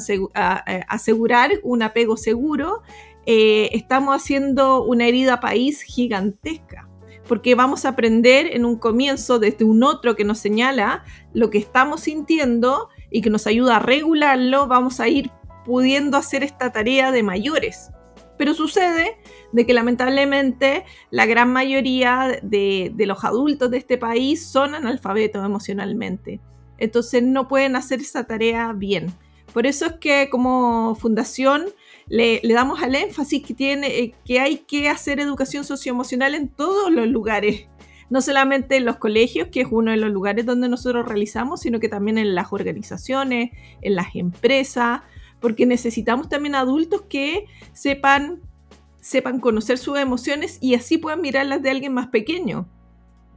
asegurar 0.88 1.50
un 1.63 1.81
apego 1.81 2.15
seguro, 2.15 2.84
eh, 3.25 3.72
estamos 3.74 4.15
haciendo 4.15 4.84
una 4.84 5.08
herida 5.08 5.39
país 5.39 5.81
gigantesca 5.81 6.88
porque 7.27 7.55
vamos 7.55 7.86
a 7.86 7.89
aprender 7.89 8.55
en 8.55 8.65
un 8.65 8.75
comienzo 8.75 9.39
desde 9.39 9.63
un 9.63 9.84
otro 9.84 10.15
que 10.15 10.25
nos 10.25 10.38
señala 10.38 11.05
lo 11.34 11.50
que 11.50 11.60
estamos 11.60 12.01
sintiendo 12.01 12.89
y 13.12 13.22
que 13.22 13.30
nos 13.30 13.46
ayuda 13.46 13.75
a 13.75 13.80
regularlo, 13.80 14.68
vamos 14.68 15.00
a 15.00 15.08
ir 15.08 15.30
pudiendo 15.65 16.18
hacer 16.18 16.44
esta 16.44 16.72
tarea 16.72 17.12
de 17.12 17.24
mayores. 17.24 17.91
Pero 18.38 18.53
sucede 18.56 19.18
de 19.51 19.65
que 19.65 19.74
lamentablemente 19.74 20.86
la 21.12 21.27
gran 21.27 21.53
mayoría 21.53 22.39
de, 22.41 22.91
de 22.96 23.06
los 23.06 23.24
adultos 23.24 23.70
de 23.70 23.77
este 23.77 23.98
país 23.98 24.44
son 24.44 24.74
analfabetos 24.74 25.46
emocionalmente. 25.46 26.39
Entonces 26.80 27.22
no 27.22 27.48
pueden 27.48 27.75
hacer 27.75 28.00
esa 28.00 28.24
tarea 28.24 28.74
bien. 28.74 29.13
Por 29.53 29.68
eso 29.68 29.86
es 29.86 29.94
que 29.94 30.30
como 30.30 30.96
fundación 30.96 31.65
le, 32.08 32.41
damos 32.44 32.82
al 32.82 32.96
énfasis 32.96 33.44
que, 33.46 33.53
tiene, 33.53 33.88
eh, 33.88 34.13
que 34.25 34.39
hay 34.39 34.58
que 34.58 34.89
hacer 34.89 35.20
educación 35.20 35.63
socioemocional 35.63 36.36
en 36.36 36.50
todos 36.50 36.91
los 36.91 37.08
lugares. 37.08 37.68
No 38.12 38.22
solamente 38.22 38.75
en 38.75 38.86
los 38.86 38.98
colegios, 38.98 39.48
que 39.48 39.62
es 39.62 39.68
uno 39.72 39.89
de 39.89 39.98
los 39.98 40.12
lugares 40.12 40.46
donde 40.46 40.70
nosotros 40.70 41.07
realizamos, 41.07 41.62
sino 41.62 41.79
que 41.79 41.90
también 41.90 42.20
en 42.20 42.36
las 42.36 42.53
organizaciones, 42.53 43.50
en 43.81 43.96
las 43.96 44.16
empresas, 44.16 45.01
porque 45.40 45.66
necesitamos 45.66 46.29
también 46.29 46.53
adultos 46.53 47.01
que 47.09 47.46
sepan, 47.74 48.42
sepan 49.00 49.40
conocer 49.40 49.79
sus 49.79 49.98
emociones 49.98 50.59
y 50.62 50.75
así 50.75 51.00
puedan 51.00 51.22
mirarlas 51.22 51.64
de 51.64 51.72
alguien 51.72 51.94
más 51.94 52.07
pequeño 52.07 52.68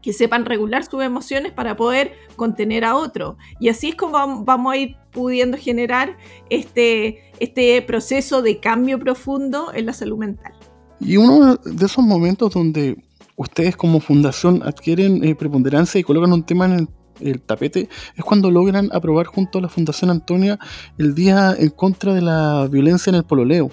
que 0.05 0.13
sepan 0.13 0.45
regular 0.45 0.85
sus 0.85 1.03
emociones 1.03 1.53
para 1.53 1.77
poder 1.77 2.13
contener 2.37 2.85
a 2.85 2.95
otro. 2.95 3.39
Y 3.59 3.71
así 3.71 3.89
es 3.89 3.95
como 3.95 4.45
vamos 4.45 4.75
a 4.75 4.77
ir 4.77 4.97
pudiendo 5.13 5.57
generar 5.57 6.19
este, 6.51 7.33
este 7.41 7.81
proceso 7.81 8.43
de 8.43 8.61
cambio 8.61 8.99
profundo 8.99 9.73
en 9.73 9.87
la 9.87 9.95
salud 9.95 10.19
mental. 10.19 10.53
Y 11.01 11.17
uno 11.17 11.57
de 11.57 11.87
esos 11.87 12.05
momentos 12.05 12.53
donde 12.53 13.03
ustedes 13.37 13.77
como 13.77 14.01
fundación 14.01 14.63
adquieren 14.65 15.25
eh, 15.25 15.35
preponderancia 15.35 15.99
y 15.99 16.05
colocan 16.05 16.33
un 16.33 16.45
tema 16.45 16.67
en 16.67 16.89
el, 17.21 17.41
tapete 17.41 17.89
es 18.17 18.25
cuando 18.25 18.51
logran 18.51 18.91
aprobar 18.93 19.27
junto 19.27 19.59
a 19.59 19.63
la 19.63 19.69
Fundación 19.69 20.11
Antonia 20.11 20.59
el 20.99 21.15
Día 21.15 21.55
en 21.57 21.71
contra 21.71 22.13
de 22.13 22.21
la 22.21 22.67
violencia 22.69 23.11
en 23.11 23.17
el 23.17 23.25
pololeo. 23.25 23.71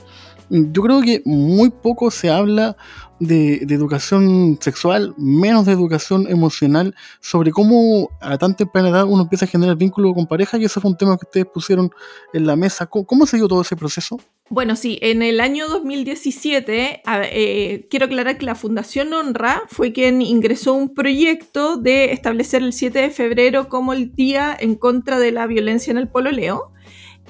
Yo 0.49 0.81
creo 0.81 1.01
que 1.01 1.21
muy 1.25 1.69
poco 1.69 2.11
se 2.11 2.29
habla 2.29 2.75
de, 3.21 3.57
educación 3.69 4.57
sexual, 4.59 5.13
menos 5.17 5.65
de 5.65 5.71
educación 5.71 6.27
emocional, 6.27 6.93
sobre 7.21 7.51
cómo 7.51 8.09
a 8.19 8.37
tan 8.37 8.55
temprana 8.55 8.89
edad 8.89 9.05
uno 9.05 9.23
empieza 9.23 9.45
a 9.45 9.47
generar 9.47 9.77
vínculo 9.77 10.13
con 10.13 10.27
pareja, 10.27 10.57
y 10.57 10.65
ese 10.65 10.81
fue 10.81 10.91
un 10.91 10.97
tema 10.97 11.17
que 11.17 11.25
ustedes 11.25 11.45
pusieron 11.53 11.89
en 12.33 12.45
la 12.45 12.57
mesa. 12.57 12.85
¿Cómo, 12.87 13.25
se 13.25 13.37
dio 13.37 13.47
todo 13.47 13.61
ese 13.61 13.77
proceso? 13.77 14.19
Bueno, 14.51 14.75
sí, 14.75 14.99
en 15.01 15.21
el 15.21 15.39
año 15.39 15.69
2017, 15.69 17.03
eh, 17.07 17.87
quiero 17.89 18.05
aclarar 18.07 18.37
que 18.37 18.45
la 18.45 18.53
Fundación 18.53 19.13
Honra 19.13 19.61
fue 19.69 19.93
quien 19.93 20.21
ingresó 20.21 20.73
un 20.73 20.93
proyecto 20.93 21.77
de 21.77 22.11
establecer 22.11 22.61
el 22.61 22.73
7 22.73 22.99
de 22.99 23.09
febrero 23.11 23.69
como 23.69 23.93
el 23.93 24.13
Día 24.13 24.53
en 24.59 24.75
contra 24.75 25.19
de 25.19 25.31
la 25.31 25.47
violencia 25.47 25.91
en 25.91 25.97
el 25.97 26.09
pololeo. 26.09 26.73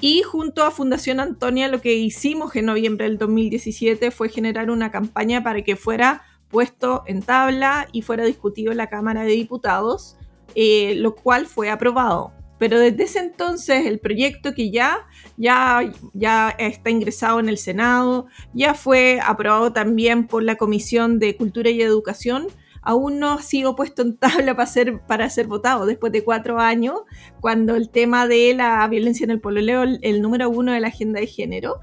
Y 0.00 0.22
junto 0.22 0.64
a 0.64 0.72
Fundación 0.72 1.20
Antonia 1.20 1.68
lo 1.68 1.80
que 1.80 1.94
hicimos 1.94 2.56
en 2.56 2.66
noviembre 2.66 3.04
del 3.04 3.18
2017 3.18 4.10
fue 4.10 4.28
generar 4.28 4.68
una 4.68 4.90
campaña 4.90 5.44
para 5.44 5.62
que 5.62 5.76
fuera 5.76 6.24
puesto 6.48 7.04
en 7.06 7.22
tabla 7.22 7.86
y 7.92 8.02
fuera 8.02 8.24
discutido 8.24 8.72
en 8.72 8.78
la 8.78 8.88
Cámara 8.88 9.22
de 9.22 9.30
Diputados, 9.30 10.16
eh, 10.56 10.96
lo 10.96 11.14
cual 11.14 11.46
fue 11.46 11.70
aprobado. 11.70 12.32
Pero 12.62 12.78
desde 12.78 13.02
ese 13.02 13.18
entonces 13.18 13.86
el 13.86 13.98
proyecto 13.98 14.54
que 14.54 14.70
ya, 14.70 15.08
ya, 15.36 15.82
ya 16.14 16.50
está 16.50 16.90
ingresado 16.90 17.40
en 17.40 17.48
el 17.48 17.58
Senado, 17.58 18.26
ya 18.54 18.74
fue 18.74 19.18
aprobado 19.20 19.72
también 19.72 20.28
por 20.28 20.44
la 20.44 20.54
Comisión 20.54 21.18
de 21.18 21.36
Cultura 21.36 21.70
y 21.70 21.82
Educación, 21.82 22.46
aún 22.80 23.18
no 23.18 23.32
ha 23.32 23.42
sido 23.42 23.74
puesto 23.74 24.02
en 24.02 24.16
tabla 24.16 24.54
para 24.54 24.68
ser, 24.68 25.00
para 25.08 25.28
ser 25.28 25.48
votado 25.48 25.86
después 25.86 26.12
de 26.12 26.22
cuatro 26.22 26.60
años, 26.60 27.00
cuando 27.40 27.74
el 27.74 27.90
tema 27.90 28.28
de 28.28 28.54
la 28.54 28.86
violencia 28.86 29.24
en 29.24 29.32
el 29.32 29.40
pololeo, 29.40 29.82
el, 29.82 30.22
número 30.22 30.48
uno 30.48 30.70
de 30.70 30.78
la 30.78 30.86
agenda 30.86 31.18
de 31.18 31.26
género. 31.26 31.80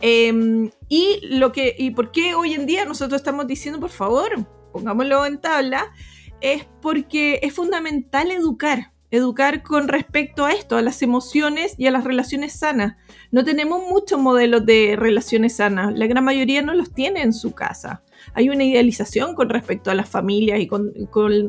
Em, 0.00 0.70
y, 0.88 1.20
lo 1.28 1.52
que, 1.52 1.76
y 1.78 1.90
por 1.90 2.10
qué 2.10 2.34
hoy 2.34 2.54
en 2.54 2.64
día 2.64 2.86
nosotros 2.86 3.20
estamos 3.20 3.46
diciendo, 3.46 3.80
por 3.80 3.90
favor, 3.90 4.46
pongámoslo 4.72 5.26
en 5.26 5.42
tabla, 5.42 5.92
es 6.40 6.66
porque 6.80 7.38
es 7.42 7.52
fundamental 7.52 8.30
educar, 8.30 8.91
educar 9.12 9.62
con 9.62 9.86
respecto 9.86 10.44
a 10.44 10.52
esto, 10.52 10.76
a 10.76 10.82
las 10.82 11.00
emociones 11.02 11.76
y 11.78 11.86
a 11.86 11.92
las 11.92 12.02
relaciones 12.02 12.54
sanas. 12.54 12.96
No 13.30 13.44
tenemos 13.44 13.80
muchos 13.88 14.18
modelos 14.18 14.66
de 14.66 14.96
relaciones 14.98 15.56
sanas, 15.56 15.96
la 15.96 16.08
gran 16.08 16.24
mayoría 16.24 16.62
no 16.62 16.74
los 16.74 16.92
tiene 16.92 17.22
en 17.22 17.32
su 17.32 17.52
casa 17.52 18.02
hay 18.34 18.48
una 18.48 18.64
idealización 18.64 19.34
con 19.34 19.48
respecto 19.48 19.90
a 19.90 19.94
las 19.94 20.08
familias 20.08 20.60
y 20.60 20.66
con, 20.66 20.92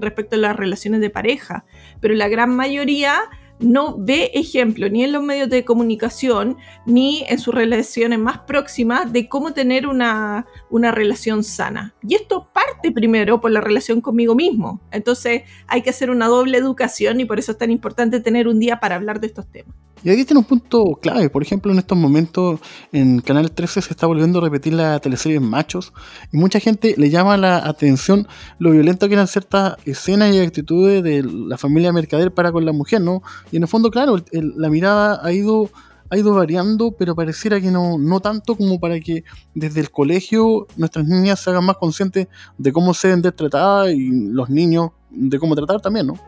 respecto 0.01 0.35
a 0.35 0.39
las 0.39 0.55
relaciones 0.55 1.01
de 1.01 1.09
pareja, 1.09 1.65
pero 1.99 2.13
la 2.13 2.27
gran 2.27 2.55
mayoría 2.55 3.19
no 3.63 3.95
ve 3.97 4.31
ejemplo 4.33 4.89
ni 4.89 5.03
en 5.03 5.11
los 5.11 5.23
medios 5.23 5.49
de 5.49 5.65
comunicación 5.65 6.57
ni 6.85 7.23
en 7.27 7.39
sus 7.39 7.53
relaciones 7.53 8.19
más 8.19 8.39
próximas 8.39 9.11
de 9.11 9.27
cómo 9.27 9.53
tener 9.53 9.87
una, 9.87 10.45
una, 10.69 10.91
relación 10.91 11.43
sana. 11.43 11.93
Y 12.07 12.15
esto 12.15 12.49
parte 12.53 12.91
primero 12.91 13.41
por 13.41 13.51
la 13.51 13.61
relación 13.61 14.01
conmigo 14.01 14.35
mismo. 14.35 14.81
Entonces 14.91 15.43
hay 15.67 15.81
que 15.81 15.89
hacer 15.89 16.09
una 16.09 16.27
doble 16.27 16.57
educación 16.57 17.19
y 17.19 17.25
por 17.25 17.39
eso 17.39 17.53
es 17.53 17.57
tan 17.57 17.71
importante 17.71 18.19
tener 18.19 18.47
un 18.47 18.59
día 18.59 18.79
para 18.79 18.95
hablar 18.95 19.19
de 19.19 19.27
estos 19.27 19.47
temas. 19.47 19.75
Y 20.03 20.09
aquí 20.09 20.25
tiene 20.25 20.39
un 20.39 20.45
punto 20.45 20.99
clave. 21.01 21.29
Por 21.29 21.43
ejemplo, 21.43 21.71
en 21.71 21.79
estos 21.79 21.97
momentos 21.97 22.59
en 22.91 23.21
Canal 23.21 23.49
13 23.51 23.81
se 23.81 23.89
está 23.91 24.05
volviendo 24.05 24.39
a 24.39 24.41
repetir 24.41 24.73
la 24.73 24.99
teleserie 24.99 25.39
Machos. 25.39 25.93
Y 26.33 26.37
mucha 26.37 26.59
gente 26.59 26.93
le 26.97 27.09
llama 27.09 27.37
la 27.37 27.65
atención 27.65 28.27
lo 28.59 28.71
violento 28.71 29.07
que 29.07 29.13
eran 29.13 29.27
ciertas 29.27 29.77
escenas 29.85 30.35
y 30.35 30.39
actitudes 30.39 31.03
de 31.03 31.23
la 31.23 31.57
familia 31.57 31.93
Mercader 31.93 32.33
para 32.33 32.51
con 32.51 32.65
la 32.65 32.73
mujer, 32.73 32.99
¿no? 32.99 33.23
Y 33.53 33.57
en 33.57 33.61
el 33.61 33.69
fondo, 33.69 33.91
claro, 33.91 34.15
la 34.31 34.69
mirada 34.71 35.19
ha 35.23 35.31
ido 35.31 35.69
ha 36.09 36.17
ido 36.17 36.33
variando, 36.33 36.91
pero 36.91 37.15
pareciera 37.15 37.61
que 37.61 37.71
no, 37.71 37.97
no 37.97 38.19
tanto 38.19 38.55
como 38.55 38.79
para 38.79 38.99
que 38.99 39.23
desde 39.55 39.79
el 39.79 39.89
colegio 39.89 40.67
nuestras 40.75 41.07
niñas 41.07 41.39
se 41.39 41.49
hagan 41.49 41.65
más 41.65 41.77
conscientes 41.77 42.27
de 42.57 42.71
cómo 42.71 42.93
se 42.93 43.11
ser 43.11 43.31
tratadas 43.31 43.93
y 43.93 44.09
los 44.11 44.49
niños 44.49 44.89
de 45.09 45.39
cómo 45.39 45.55
tratar 45.55 45.81
también, 45.81 46.07
¿no? 46.07 46.19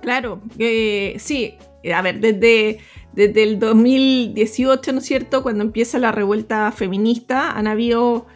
Claro, 0.00 0.40
eh, 0.58 1.16
sí, 1.18 1.54
a 1.94 2.02
ver, 2.02 2.20
desde 2.20 2.80
desde 3.12 3.42
el 3.42 3.58
2018, 3.58 4.92
¿no 4.92 4.98
es 5.00 5.04
cierto?, 5.04 5.42
cuando 5.42 5.64
empieza 5.64 5.98
la 5.98 6.12
revuelta 6.12 6.70
feminista, 6.72 7.50
han 7.50 7.66
habido 7.66 8.26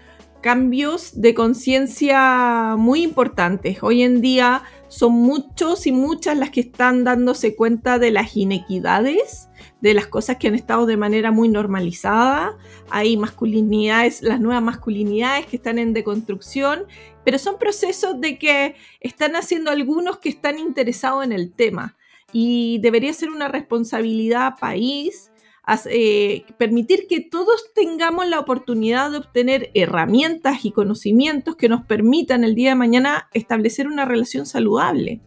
cambios 0.42 1.20
de 1.20 1.32
conciencia 1.32 2.74
muy 2.76 3.02
importantes. 3.02 3.82
Hoy 3.82 4.02
en 4.02 4.20
día 4.20 4.62
son 4.94 5.12
muchos 5.12 5.86
y 5.86 5.92
muchas 5.92 6.38
las 6.38 6.50
que 6.50 6.60
están 6.60 7.02
dándose 7.02 7.56
cuenta 7.56 7.98
de 7.98 8.12
las 8.12 8.36
inequidades, 8.36 9.48
de 9.80 9.92
las 9.92 10.06
cosas 10.06 10.36
que 10.36 10.46
han 10.46 10.54
estado 10.54 10.86
de 10.86 10.96
manera 10.96 11.32
muy 11.32 11.48
normalizada. 11.48 12.56
Hay 12.90 13.16
masculinidades, 13.16 14.22
las 14.22 14.40
nuevas 14.40 14.62
masculinidades 14.62 15.46
que 15.46 15.56
están 15.56 15.78
en 15.80 15.94
deconstrucción, 15.94 16.84
pero 17.24 17.38
son 17.38 17.58
procesos 17.58 18.20
de 18.20 18.38
que 18.38 18.76
están 19.00 19.34
haciendo 19.34 19.72
algunos 19.72 20.18
que 20.18 20.28
están 20.28 20.58
interesados 20.58 21.24
en 21.24 21.32
el 21.32 21.52
tema 21.52 21.96
y 22.32 22.78
debería 22.78 23.12
ser 23.12 23.30
una 23.30 23.48
responsabilidad 23.48 24.54
país 24.60 25.32
eh, 25.86 26.44
permitir 26.58 27.06
que 27.08 27.20
todos 27.20 27.72
tengamos 27.74 28.28
la 28.28 28.38
oportunidad 28.38 29.10
de 29.10 29.18
obtener 29.18 29.70
herramientas 29.74 30.64
y 30.64 30.72
conocimientos 30.72 31.56
que 31.56 31.68
nos 31.68 31.84
permitan 31.84 32.44
el 32.44 32.54
día 32.54 32.70
de 32.70 32.76
mañana 32.76 33.28
establecer 33.32 33.86
una 33.86 34.04
relación 34.04 34.46
saludable 34.46 35.20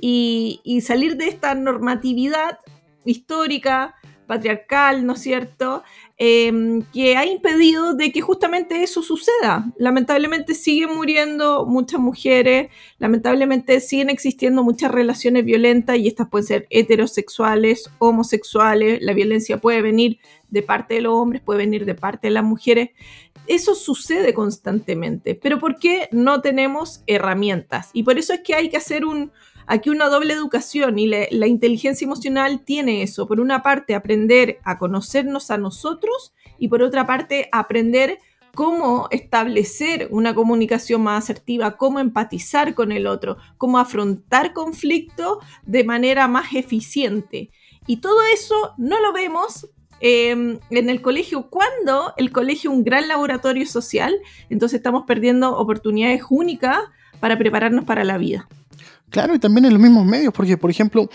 y, 0.00 0.60
y 0.64 0.82
salir 0.82 1.16
de 1.16 1.28
esta 1.28 1.54
normatividad 1.54 2.58
histórica, 3.04 3.96
patriarcal, 4.26 5.04
¿no 5.04 5.14
es 5.14 5.20
cierto? 5.20 5.82
Em, 6.24 6.82
que 6.92 7.16
ha 7.16 7.26
impedido 7.26 7.94
de 7.94 8.12
que 8.12 8.20
justamente 8.20 8.84
eso 8.84 9.02
suceda. 9.02 9.72
Lamentablemente 9.76 10.54
siguen 10.54 10.94
muriendo 10.94 11.66
muchas 11.66 11.98
mujeres, 11.98 12.70
lamentablemente 13.00 13.80
siguen 13.80 14.08
existiendo 14.08 14.62
muchas 14.62 14.92
relaciones 14.92 15.44
violentas 15.44 15.96
y 15.96 16.06
estas 16.06 16.28
pueden 16.28 16.46
ser 16.46 16.66
heterosexuales, 16.70 17.90
homosexuales, 17.98 19.02
la 19.02 19.14
violencia 19.14 19.58
puede 19.58 19.82
venir 19.82 20.20
de 20.48 20.62
parte 20.62 20.94
de 20.94 21.00
los 21.00 21.12
hombres, 21.12 21.42
puede 21.42 21.58
venir 21.58 21.84
de 21.86 21.96
parte 21.96 22.28
de 22.28 22.34
las 22.34 22.44
mujeres. 22.44 22.90
Eso 23.48 23.74
sucede 23.74 24.32
constantemente, 24.32 25.34
pero 25.34 25.58
¿por 25.58 25.80
qué 25.80 26.08
no 26.12 26.40
tenemos 26.40 27.02
herramientas? 27.08 27.90
Y 27.94 28.04
por 28.04 28.16
eso 28.16 28.32
es 28.32 28.42
que 28.42 28.54
hay 28.54 28.68
que 28.68 28.76
hacer 28.76 29.04
un, 29.04 29.32
aquí 29.66 29.90
una 29.90 30.08
doble 30.08 30.34
educación 30.34 30.98
y 30.98 31.06
la, 31.06 31.46
inteligencia 31.46 32.04
emocional 32.04 32.64
tiene 32.64 33.02
eso. 33.02 33.26
Por 33.26 33.40
una 33.40 33.62
parte, 33.62 33.94
aprender 33.94 34.58
a 34.64 34.78
conocernos 34.78 35.50
a 35.50 35.58
nosotros 35.58 36.34
y 36.58 36.68
por 36.68 36.82
otra 36.82 37.06
parte, 37.06 37.48
aprender 37.52 38.18
cómo 38.54 39.08
establecer 39.10 40.08
una 40.10 40.34
comunicación 40.34 41.02
más 41.02 41.24
asertiva, 41.24 41.76
cómo 41.76 42.00
empatizar 42.00 42.74
con 42.74 42.92
el 42.92 43.06
otro, 43.06 43.38
cómo 43.56 43.78
afrontar 43.78 44.52
conflicto 44.52 45.40
de 45.64 45.84
manera 45.84 46.28
más 46.28 46.54
eficiente. 46.54 47.50
Y 47.86 47.98
todo 47.98 48.18
eso 48.34 48.74
no 48.76 49.00
lo 49.00 49.12
vemos 49.12 49.68
em, 50.00 50.58
en 50.70 50.90
el 50.90 51.00
colegio 51.00 51.48
cuando 51.48 52.12
el 52.16 52.30
colegio 52.30 52.70
es 52.70 52.76
un 52.76 52.84
gran 52.84 53.08
laboratorio 53.08 53.66
social, 53.66 54.14
entonces 54.50 54.76
estamos 54.78 55.04
perdiendo 55.06 55.56
oportunidades 55.56 56.22
únicas 56.28 56.78
para 57.20 57.38
prepararnos 57.38 57.84
para 57.84 58.04
la 58.04 58.18
vida. 58.18 58.48
Claro, 59.12 59.34
y 59.34 59.38
también 59.38 59.66
en 59.66 59.74
los 59.74 59.82
mismos 59.82 60.06
medios, 60.06 60.32
porque 60.32 60.56
por 60.56 60.70
ejemplo, 60.70 61.06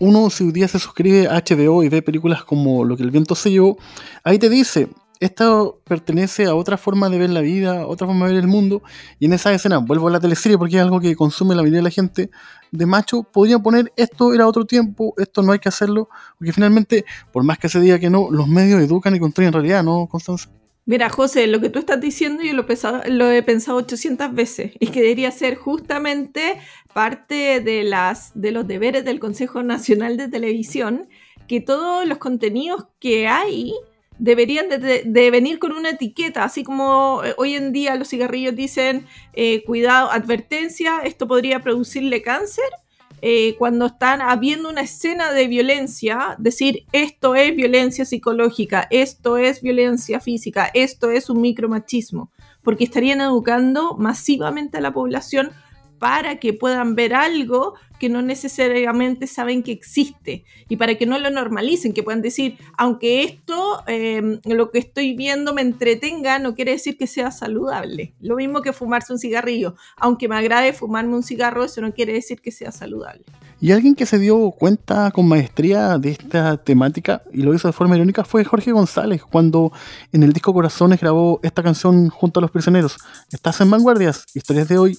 uno 0.00 0.28
si 0.28 0.44
un 0.44 0.52
día 0.52 0.68
se 0.68 0.78
suscribe 0.78 1.28
a 1.28 1.38
HBO 1.38 1.82
y 1.82 1.88
ve 1.88 2.02
películas 2.02 2.44
como 2.44 2.84
Lo 2.84 2.94
que 2.94 3.02
el 3.02 3.10
viento 3.10 3.34
se 3.34 3.50
llevó, 3.50 3.78
ahí 4.22 4.38
te 4.38 4.50
dice, 4.50 4.90
esto 5.18 5.80
pertenece 5.84 6.44
a 6.44 6.54
otra 6.54 6.76
forma 6.76 7.08
de 7.08 7.16
ver 7.16 7.30
la 7.30 7.40
vida, 7.40 7.86
otra 7.86 8.06
forma 8.06 8.26
de 8.26 8.34
ver 8.34 8.42
el 8.42 8.48
mundo, 8.48 8.82
y 9.18 9.24
en 9.24 9.32
esa 9.32 9.50
escena, 9.54 9.78
vuelvo 9.78 10.08
a 10.08 10.10
la 10.10 10.20
teleserie 10.20 10.58
porque 10.58 10.76
es 10.76 10.82
algo 10.82 11.00
que 11.00 11.16
consume 11.16 11.54
la 11.54 11.62
mayoría 11.62 11.78
de 11.78 11.84
la 11.84 11.90
gente, 11.90 12.30
de 12.70 12.84
macho, 12.84 13.22
podría 13.22 13.58
poner 13.58 13.94
esto 13.96 14.34
era 14.34 14.46
otro 14.46 14.66
tiempo, 14.66 15.14
esto 15.16 15.42
no 15.42 15.52
hay 15.52 15.58
que 15.58 15.70
hacerlo, 15.70 16.10
porque 16.38 16.52
finalmente, 16.52 17.06
por 17.32 17.44
más 17.44 17.56
que 17.58 17.70
se 17.70 17.80
diga 17.80 17.98
que 17.98 18.10
no, 18.10 18.28
los 18.30 18.46
medios 18.46 18.78
educan 18.82 19.16
y 19.16 19.20
construyen 19.20 19.54
realidad, 19.54 19.82
¿no, 19.82 20.06
Constanza? 20.06 20.50
Mira, 20.88 21.10
José, 21.10 21.46
lo 21.48 21.60
que 21.60 21.68
tú 21.68 21.80
estás 21.80 22.00
diciendo 22.00 22.42
yo 22.42 22.54
lo, 22.54 22.64
lo 23.08 23.30
he 23.30 23.42
pensado 23.42 23.76
800 23.76 24.32
veces 24.32 24.72
y 24.80 24.86
que 24.86 25.02
debería 25.02 25.30
ser 25.30 25.54
justamente 25.56 26.58
parte 26.94 27.60
de, 27.60 27.84
las, 27.84 28.32
de 28.32 28.52
los 28.52 28.66
deberes 28.66 29.04
del 29.04 29.20
Consejo 29.20 29.62
Nacional 29.62 30.16
de 30.16 30.28
Televisión, 30.28 31.06
que 31.46 31.60
todos 31.60 32.08
los 32.08 32.16
contenidos 32.16 32.86
que 33.00 33.28
hay 33.28 33.74
deberían 34.18 34.70
de, 34.70 35.30
venir 35.30 35.58
con 35.58 35.72
una 35.72 35.90
etiqueta, 35.90 36.42
así 36.42 36.64
como 36.64 37.20
eh, 37.22 37.34
hoy 37.36 37.54
en 37.54 37.74
día 37.74 37.94
los 37.96 38.08
cigarrillos 38.08 38.56
dicen, 38.56 39.04
eh, 39.34 39.64
cuidado, 39.64 40.10
advertencia, 40.10 41.00
esto 41.04 41.28
podría 41.28 41.60
producirle 41.60 42.22
cáncer 42.22 42.64
eh, 43.22 43.56
cuando 43.58 43.86
están 43.86 44.20
habiendo 44.20 44.68
una 44.68 44.82
escena 44.82 45.32
de 45.32 45.48
violencia, 45.48 46.36
decir 46.38 46.84
esto 46.92 47.34
es 47.34 47.54
violencia 47.54 48.04
psicológica, 48.04 48.86
esto 48.90 49.36
es 49.36 49.62
violencia 49.62 50.20
física, 50.20 50.70
esto 50.74 51.10
es 51.10 51.28
un 51.30 51.40
micromachismo, 51.40 52.30
porque 52.62 52.84
estarían 52.84 53.20
educando 53.20 53.96
masivamente 53.96 54.78
a 54.78 54.80
la 54.80 54.92
población 54.92 55.50
para 55.98 56.36
que 56.36 56.52
puedan 56.52 56.94
ver 56.94 57.14
algo 57.14 57.74
que 57.98 58.08
no 58.08 58.22
necesariamente 58.22 59.26
saben 59.26 59.62
que 59.62 59.72
existe 59.72 60.44
y 60.68 60.76
para 60.76 60.94
que 60.94 61.06
no 61.06 61.18
lo 61.18 61.30
normalicen, 61.30 61.92
que 61.92 62.02
puedan 62.02 62.22
decir, 62.22 62.56
aunque 62.76 63.24
esto, 63.24 63.82
em, 63.86 64.40
lo 64.44 64.70
que 64.70 64.78
estoy 64.78 65.14
viendo 65.14 65.52
me 65.52 65.62
entretenga, 65.62 66.38
no 66.38 66.54
quiere 66.54 66.72
decir 66.72 66.96
que 66.96 67.06
sea 67.06 67.30
saludable. 67.30 68.14
Lo 68.20 68.36
mismo 68.36 68.62
que 68.62 68.72
fumarse 68.72 69.12
un 69.12 69.18
cigarrillo, 69.18 69.74
aunque 69.96 70.28
me 70.28 70.36
agrade 70.36 70.72
fumarme 70.72 71.14
un 71.14 71.22
cigarro, 71.22 71.64
eso 71.64 71.80
no 71.80 71.92
quiere 71.92 72.12
decir 72.12 72.40
que 72.40 72.52
sea 72.52 72.72
saludable. 72.72 73.24
Y 73.60 73.72
alguien 73.72 73.96
que 73.96 74.06
se 74.06 74.20
dio 74.20 74.52
cuenta 74.52 75.10
con 75.10 75.26
maestría 75.26 75.98
de 75.98 76.12
esta 76.12 76.56
temática 76.58 77.22
y 77.32 77.42
lo 77.42 77.52
hizo 77.54 77.66
de 77.66 77.72
forma 77.72 77.96
irónica 77.96 78.22
fue 78.22 78.44
Jorge 78.44 78.70
González, 78.70 79.22
cuando 79.24 79.72
en 80.12 80.22
el 80.22 80.32
disco 80.32 80.54
Corazones 80.54 81.00
grabó 81.00 81.40
esta 81.42 81.64
canción 81.64 82.08
junto 82.08 82.38
a 82.38 82.42
los 82.42 82.52
prisioneros. 82.52 82.96
Estás 83.32 83.60
en 83.60 83.70
Vanguardias, 83.70 84.26
historias 84.32 84.68
de 84.68 84.78
hoy 84.78 84.98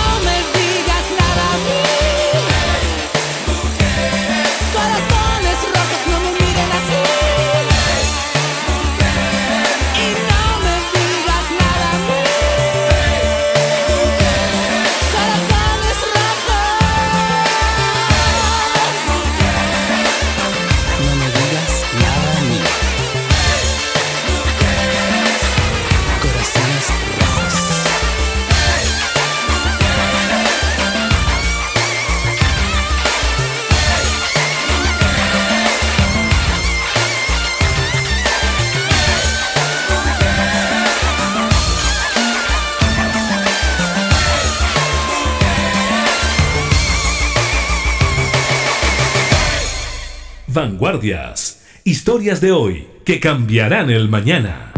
Vanguardias. 50.53 51.61
Historias 51.85 52.41
de 52.41 52.51
hoy 52.51 52.85
que 53.05 53.21
cambiarán 53.21 53.89
el 53.89 54.09
mañana. 54.09 54.73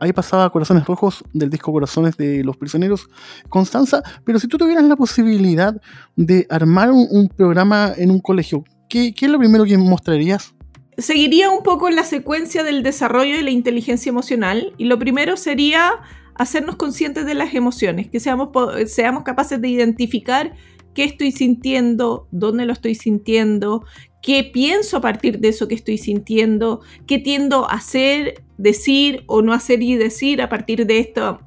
Ahí 0.00 0.12
pasaba 0.12 0.50
Corazones 0.50 0.84
Rojos 0.86 1.22
del 1.32 1.50
disco 1.50 1.70
Corazones 1.70 2.16
de 2.16 2.42
los 2.42 2.56
Prisioneros 2.56 3.08
Constanza, 3.48 4.02
pero 4.24 4.40
si 4.40 4.48
tú 4.48 4.58
tuvieras 4.58 4.84
la 4.84 4.96
posibilidad 4.96 5.80
de 6.16 6.46
armar 6.50 6.90
un, 6.90 7.06
un 7.10 7.28
programa 7.28 7.92
en 7.96 8.10
un 8.10 8.18
colegio, 8.18 8.64
¿qué, 8.88 9.14
¿qué 9.14 9.26
es 9.26 9.30
lo 9.30 9.38
primero 9.38 9.64
que 9.64 9.78
mostrarías? 9.78 10.52
Seguiría 10.98 11.50
un 11.50 11.62
poco 11.62 11.88
en 11.88 11.94
la 11.94 12.04
secuencia 12.04 12.64
del 12.64 12.82
desarrollo 12.82 13.36
de 13.36 13.42
la 13.42 13.50
inteligencia 13.50 14.10
emocional 14.10 14.72
y 14.78 14.86
lo 14.86 14.98
primero 14.98 15.36
sería 15.36 15.92
hacernos 16.34 16.74
conscientes 16.76 17.24
de 17.24 17.34
las 17.34 17.54
emociones, 17.54 18.08
que 18.08 18.18
seamos 18.18 19.22
capaces 19.22 19.60
de 19.60 19.68
identificar 19.68 20.54
qué 20.94 21.04
estoy 21.04 21.32
sintiendo, 21.32 22.28
dónde 22.30 22.66
lo 22.66 22.72
estoy 22.72 22.94
sintiendo, 22.94 23.84
qué 24.22 24.44
pienso 24.44 24.98
a 24.98 25.00
partir 25.00 25.40
de 25.40 25.48
eso 25.48 25.68
que 25.68 25.74
estoy 25.74 25.98
sintiendo, 25.98 26.80
qué 27.06 27.18
tiendo 27.18 27.68
a 27.68 27.74
hacer, 27.74 28.42
decir 28.58 29.22
o 29.26 29.42
no 29.42 29.52
hacer 29.52 29.82
y 29.82 29.96
decir 29.96 30.42
a 30.42 30.48
partir 30.48 30.86
de 30.86 30.98
esto 30.98 31.40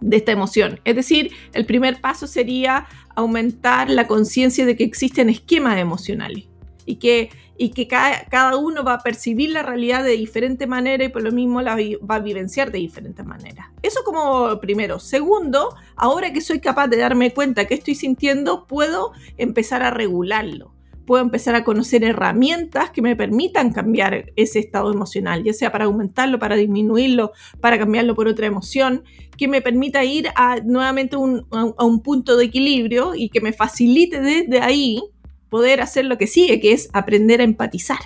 de 0.00 0.18
esta 0.18 0.32
emoción. 0.32 0.80
Es 0.84 0.96
decir, 0.96 1.32
el 1.54 1.64
primer 1.64 2.00
paso 2.00 2.26
sería 2.26 2.86
aumentar 3.16 3.88
la 3.90 4.06
conciencia 4.06 4.66
de 4.66 4.76
que 4.76 4.84
existen 4.84 5.30
esquemas 5.30 5.78
emocionales 5.78 6.44
y 6.84 6.96
que, 6.96 7.30
y 7.56 7.70
que 7.70 7.86
cada, 7.86 8.56
uno 8.56 8.82
va 8.82 8.94
a 8.94 8.98
percibir 8.98 9.50
la 9.50 9.62
realidad 9.62 10.02
de 10.02 10.12
diferente 10.12 10.66
manera 10.66 11.04
y 11.04 11.08
por 11.08 11.22
lo 11.22 11.32
mismo 11.32 11.62
la 11.62 11.76
va 11.76 12.16
a 12.16 12.20
vivenciar 12.20 12.72
de 12.72 12.78
diferente 12.78 13.22
manera. 13.22 13.72
Eso 13.82 14.00
como 14.04 14.58
primero. 14.60 14.98
Segundo, 14.98 15.74
ahora 15.96 16.32
que 16.32 16.40
soy 16.40 16.60
capaz 16.60 16.88
de 16.88 16.96
darme 16.96 17.32
cuenta 17.32 17.66
que 17.66 17.74
estoy 17.74 17.94
sintiendo, 17.94 18.66
puedo 18.66 19.12
empezar 19.36 19.82
a 19.82 19.90
regularlo. 19.90 20.72
Puedo 21.06 21.22
empezar 21.22 21.54
a 21.54 21.64
conocer 21.64 22.02
herramientas 22.02 22.90
que 22.90 23.02
me 23.02 23.14
permitan 23.14 23.74
cambiar 23.74 24.32
ese 24.36 24.58
estado 24.58 24.90
emocional, 24.90 25.44
ya 25.44 25.52
sea 25.52 25.70
para 25.70 25.84
aumentarlo, 25.84 26.38
para 26.38 26.56
disminuirlo, 26.56 27.32
para 27.60 27.78
cambiarlo 27.78 28.14
por 28.14 28.26
otra 28.26 28.46
emoción, 28.46 29.04
que 29.36 29.46
me 29.46 29.60
permita 29.60 30.02
ir 30.02 30.28
a, 30.34 30.60
nuevamente 30.64 31.16
a 31.16 31.84
un 31.84 32.02
punto 32.02 32.38
de 32.38 32.46
equilibrio 32.46 33.14
y 33.14 33.28
que 33.28 33.42
me 33.42 33.52
facilite 33.52 34.22
desde 34.22 34.62
ahí 34.62 35.02
poder 35.54 35.80
hacer 35.80 36.04
lo 36.06 36.18
que 36.18 36.26
sigue, 36.26 36.58
que 36.58 36.72
es 36.72 36.88
aprender 36.92 37.40
a 37.40 37.44
empatizar. 37.44 38.00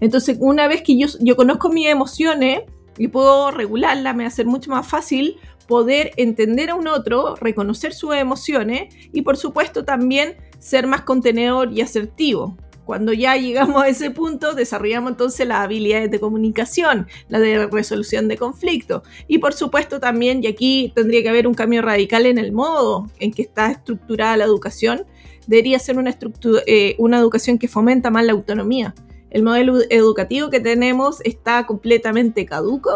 Entonces, 0.00 0.36
una 0.40 0.68
vez 0.68 0.82
que 0.82 0.98
yo, 0.98 1.36
conozco 1.36 1.70
mis 1.70 1.88
emociones 1.88 2.64
y 2.98 3.08
puedo 3.08 3.50
regularlas, 3.50 4.14
me 4.14 4.24
va 4.24 4.28
a 4.28 4.30
ser 4.30 4.44
mucho 4.44 4.70
más 4.70 4.86
fácil 4.86 5.38
poder 5.66 6.10
entender 6.18 6.68
a 6.68 6.74
un 6.74 6.88
otro, 6.88 7.34
reconocer 7.36 7.94
sus 7.94 8.14
emociones 8.14 8.94
y 9.10 9.22
por 9.22 9.38
supuesto 9.38 9.86
también 9.86 10.36
ser 10.58 10.86
más 10.86 11.00
contenedor 11.00 11.72
y 11.72 11.80
asertivo. 11.80 12.58
Cuando 12.84 13.14
ya 13.14 13.36
llegamos 13.36 13.82
a 13.82 13.88
ese 13.88 14.10
punto, 14.10 14.52
desarrollamos 14.52 15.12
entonces 15.12 15.48
las 15.48 15.60
habilidades 15.60 16.10
de 16.10 16.20
comunicación, 16.20 17.06
la 17.30 17.38
de 17.38 17.68
resolución 17.68 18.28
de 18.28 18.36
conflictos. 18.36 19.00
Y 19.28 19.38
por 19.38 19.54
supuesto 19.54 19.98
también, 19.98 20.44
y 20.44 20.46
aquí 20.46 20.92
tendría 20.94 21.22
que 21.22 21.30
haber 21.30 21.46
un 21.46 21.54
cambio 21.54 21.80
radical 21.80 22.26
en 22.26 22.36
el 22.36 22.52
modo 22.52 23.10
en 23.18 23.32
que 23.32 23.40
está 23.40 23.70
estructurada 23.70 24.36
la 24.36 24.44
educación, 24.44 25.06
debería 25.46 25.78
ser 25.78 25.98
una, 25.98 26.10
estructu- 26.10 26.62
eh, 26.66 26.94
una 26.98 27.18
educación 27.18 27.58
que 27.58 27.68
fomenta 27.68 28.10
más 28.10 28.24
la 28.24 28.32
autonomía. 28.32 28.94
El 29.30 29.42
modelo 29.42 29.78
educativo 29.88 30.50
que 30.50 30.60
tenemos 30.60 31.20
está 31.24 31.66
completamente 31.66 32.44
caduco 32.44 32.90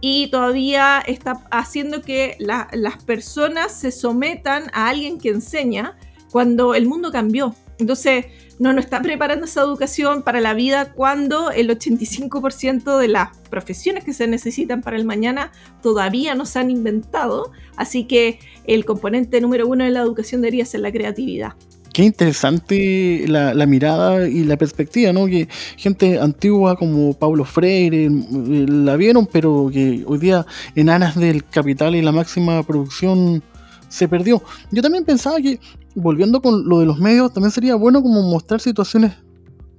y 0.00 0.28
todavía 0.30 1.00
está 1.06 1.44
haciendo 1.50 2.02
que 2.02 2.36
la- 2.38 2.68
las 2.72 3.02
personas 3.04 3.72
se 3.72 3.90
sometan 3.92 4.64
a 4.72 4.88
alguien 4.88 5.18
que 5.18 5.28
enseña 5.30 5.96
cuando 6.32 6.74
el 6.74 6.86
mundo 6.86 7.10
cambió. 7.12 7.54
Entonces, 7.78 8.26
no 8.58 8.72
nos 8.72 8.86
está 8.86 9.00
preparando 9.02 9.44
esa 9.46 9.60
educación 9.60 10.22
para 10.22 10.40
la 10.40 10.52
vida 10.52 10.92
cuando 10.92 11.52
el 11.52 11.70
85% 11.70 12.98
de 12.98 13.06
las 13.06 13.36
profesiones 13.50 14.02
que 14.04 14.12
se 14.12 14.26
necesitan 14.26 14.82
para 14.82 14.96
el 14.96 15.04
mañana 15.04 15.52
todavía 15.80 16.34
no 16.34 16.44
se 16.44 16.58
han 16.58 16.70
inventado. 16.72 17.52
Así 17.76 18.04
que 18.04 18.40
el 18.64 18.84
componente 18.84 19.40
número 19.40 19.68
uno 19.68 19.84
de 19.84 19.90
la 19.90 20.00
educación 20.00 20.40
debería 20.42 20.64
ser 20.66 20.80
la 20.80 20.90
creatividad. 20.90 21.54
Qué 21.98 22.04
interesante 22.04 23.24
la, 23.26 23.66
mirada 23.66 24.28
y 24.28 24.44
la 24.44 24.56
perspectiva, 24.56 25.12
¿no? 25.12 25.26
Que 25.26 25.48
gente 25.76 26.20
antigua 26.20 26.76
como 26.76 27.12
Pablo 27.12 27.44
Freire 27.44 28.04
eh, 28.04 28.66
la 28.68 28.94
vieron, 28.94 29.26
pero 29.26 29.68
que 29.72 30.04
hoy 30.06 30.18
día 30.18 30.46
en 30.76 30.90
aras 30.90 31.16
del 31.16 31.44
capital 31.44 31.96
y 31.96 32.02
la 32.02 32.12
máxima 32.12 32.62
producción 32.62 33.42
se 33.88 34.06
perdió. 34.06 34.40
Yo 34.70 34.80
también 34.80 35.04
pensaba 35.04 35.40
que, 35.40 35.58
volviendo 35.96 36.40
con 36.40 36.68
lo 36.68 36.78
de 36.78 36.86
los 36.86 37.00
medios, 37.00 37.32
también 37.32 37.50
sería 37.50 37.74
bueno 37.74 38.00
como 38.00 38.22
mostrar 38.22 38.60
situaciones 38.60 39.14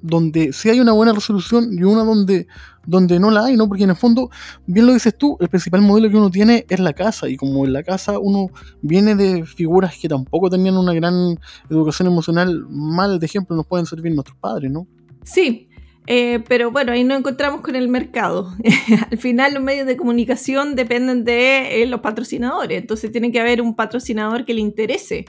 donde 0.01 0.53
sí 0.53 0.69
hay 0.69 0.79
una 0.79 0.93
buena 0.93 1.13
resolución 1.13 1.69
y 1.71 1.83
una 1.83 2.03
donde, 2.03 2.47
donde 2.85 3.19
no 3.19 3.31
la 3.31 3.45
hay, 3.45 3.55
¿no? 3.55 3.67
Porque 3.67 3.83
en 3.83 3.91
el 3.91 3.95
fondo, 3.95 4.29
bien 4.65 4.85
lo 4.85 4.93
dices 4.93 5.15
tú, 5.17 5.37
el 5.39 5.49
principal 5.49 5.81
modelo 5.81 6.09
que 6.09 6.17
uno 6.17 6.29
tiene 6.29 6.65
es 6.69 6.79
la 6.79 6.93
casa, 6.93 7.27
y 7.29 7.37
como 7.37 7.65
en 7.65 7.73
la 7.73 7.83
casa 7.83 8.19
uno 8.19 8.47
viene 8.81 9.15
de 9.15 9.45
figuras 9.45 9.95
que 9.99 10.07
tampoco 10.07 10.49
tenían 10.49 10.77
una 10.77 10.93
gran 10.93 11.39
educación 11.69 12.07
emocional, 12.07 12.65
mal 12.69 13.19
de 13.19 13.25
ejemplo 13.25 13.55
nos 13.55 13.67
pueden 13.67 13.85
servir 13.85 14.13
nuestros 14.13 14.37
padres, 14.37 14.71
¿no? 14.71 14.87
Sí, 15.23 15.69
eh, 16.07 16.43
pero 16.47 16.71
bueno, 16.71 16.91
ahí 16.91 17.03
nos 17.03 17.19
encontramos 17.19 17.61
con 17.61 17.75
el 17.75 17.87
mercado. 17.87 18.51
Al 19.11 19.17
final 19.19 19.53
los 19.53 19.61
medios 19.61 19.85
de 19.85 19.95
comunicación 19.95 20.75
dependen 20.75 21.23
de 21.23 21.83
eh, 21.83 21.85
los 21.85 21.99
patrocinadores, 21.99 22.81
entonces 22.81 23.11
tiene 23.11 23.31
que 23.31 23.39
haber 23.39 23.61
un 23.61 23.75
patrocinador 23.75 24.45
que 24.45 24.55
le 24.55 24.61
interese, 24.61 25.25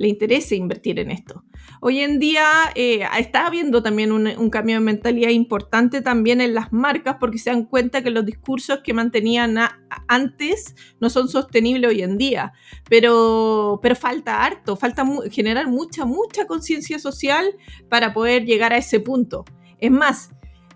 le 0.00 0.08
interese 0.08 0.56
invertir 0.56 0.98
en 0.98 1.10
esto. 1.10 1.44
Hoy 1.82 2.00
en 2.00 2.18
día 2.18 2.46
eh, 2.74 3.06
está 3.18 3.46
habiendo 3.46 3.82
también 3.82 4.12
un, 4.12 4.48
cambio 4.48 4.76
de 4.76 4.80
mentalidad 4.80 5.28
importante 5.28 6.00
también 6.00 6.40
en 6.40 6.54
las 6.54 6.72
marcas 6.72 7.16
porque 7.20 7.36
se 7.36 7.50
dan 7.50 7.66
cuenta 7.66 8.02
que 8.02 8.10
los 8.10 8.24
discursos 8.24 8.78
que 8.82 8.94
mantenían 8.94 9.58
antes 10.08 10.74
no 11.00 11.10
son 11.10 11.28
sostenibles 11.28 11.90
hoy 11.90 12.00
en 12.00 12.16
día, 12.16 12.54
pero, 12.88 13.78
pero 13.82 13.94
falta 13.94 14.42
harto, 14.42 14.74
falta 14.74 15.04
generar 15.30 15.68
mucha, 15.68 16.06
mucha 16.06 16.46
conciencia 16.46 16.98
social 16.98 17.54
para 17.90 18.14
poder 18.14 18.46
llegar 18.46 18.72
a 18.72 18.78
ese 18.78 19.00
punto. 19.00 19.44
Es 19.80 19.90
más, 19.90 20.30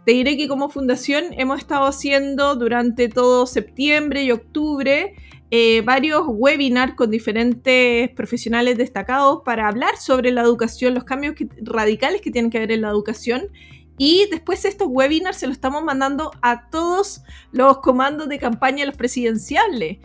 te 0.05 0.13
diré 0.13 0.37
que 0.37 0.49
como 0.49 0.69
fundación 0.69 1.25
hemos 1.39 1.61
estado 1.61 1.87
haciendo 1.87 2.57
durante 2.57 3.09
todo 3.09 3.47
septiembre 3.47 4.23
y 4.23 4.33
octubre 4.33 5.15
eh, 5.51 5.83
varios 5.83 6.23
webinars 6.27 6.95
con 6.95 7.11
diferentes 7.11 8.11
profesionales 8.11 8.79
destacados 8.79 9.43
para 9.45 9.69
hablar 9.69 9.97
sobre 9.99 10.33
la 10.33 10.43
educación, 10.43 10.95
los 10.95 11.05
cambios 11.05 11.35
radicales 11.63 12.21
que 12.21 12.31
tienen 12.31 12.51
que 12.51 12.59
haber 12.59 12.73
en 12.73 12.81
la 12.81 12.89
educación. 12.89 13.49
Y 13.97 14.27
después 14.31 14.65
estos 14.65 14.89
webinars 14.91 15.37
se 15.37 15.47
los 15.47 15.55
estamos 15.55 15.85
mandando 15.85 16.33
a 16.43 16.69
todos 16.71 17.23
los 17.53 17.79
comandos 17.79 18.29
de 18.29 18.39
campaña 18.39 18.85
los 18.87 18.97
presidenciales. 18.97 19.99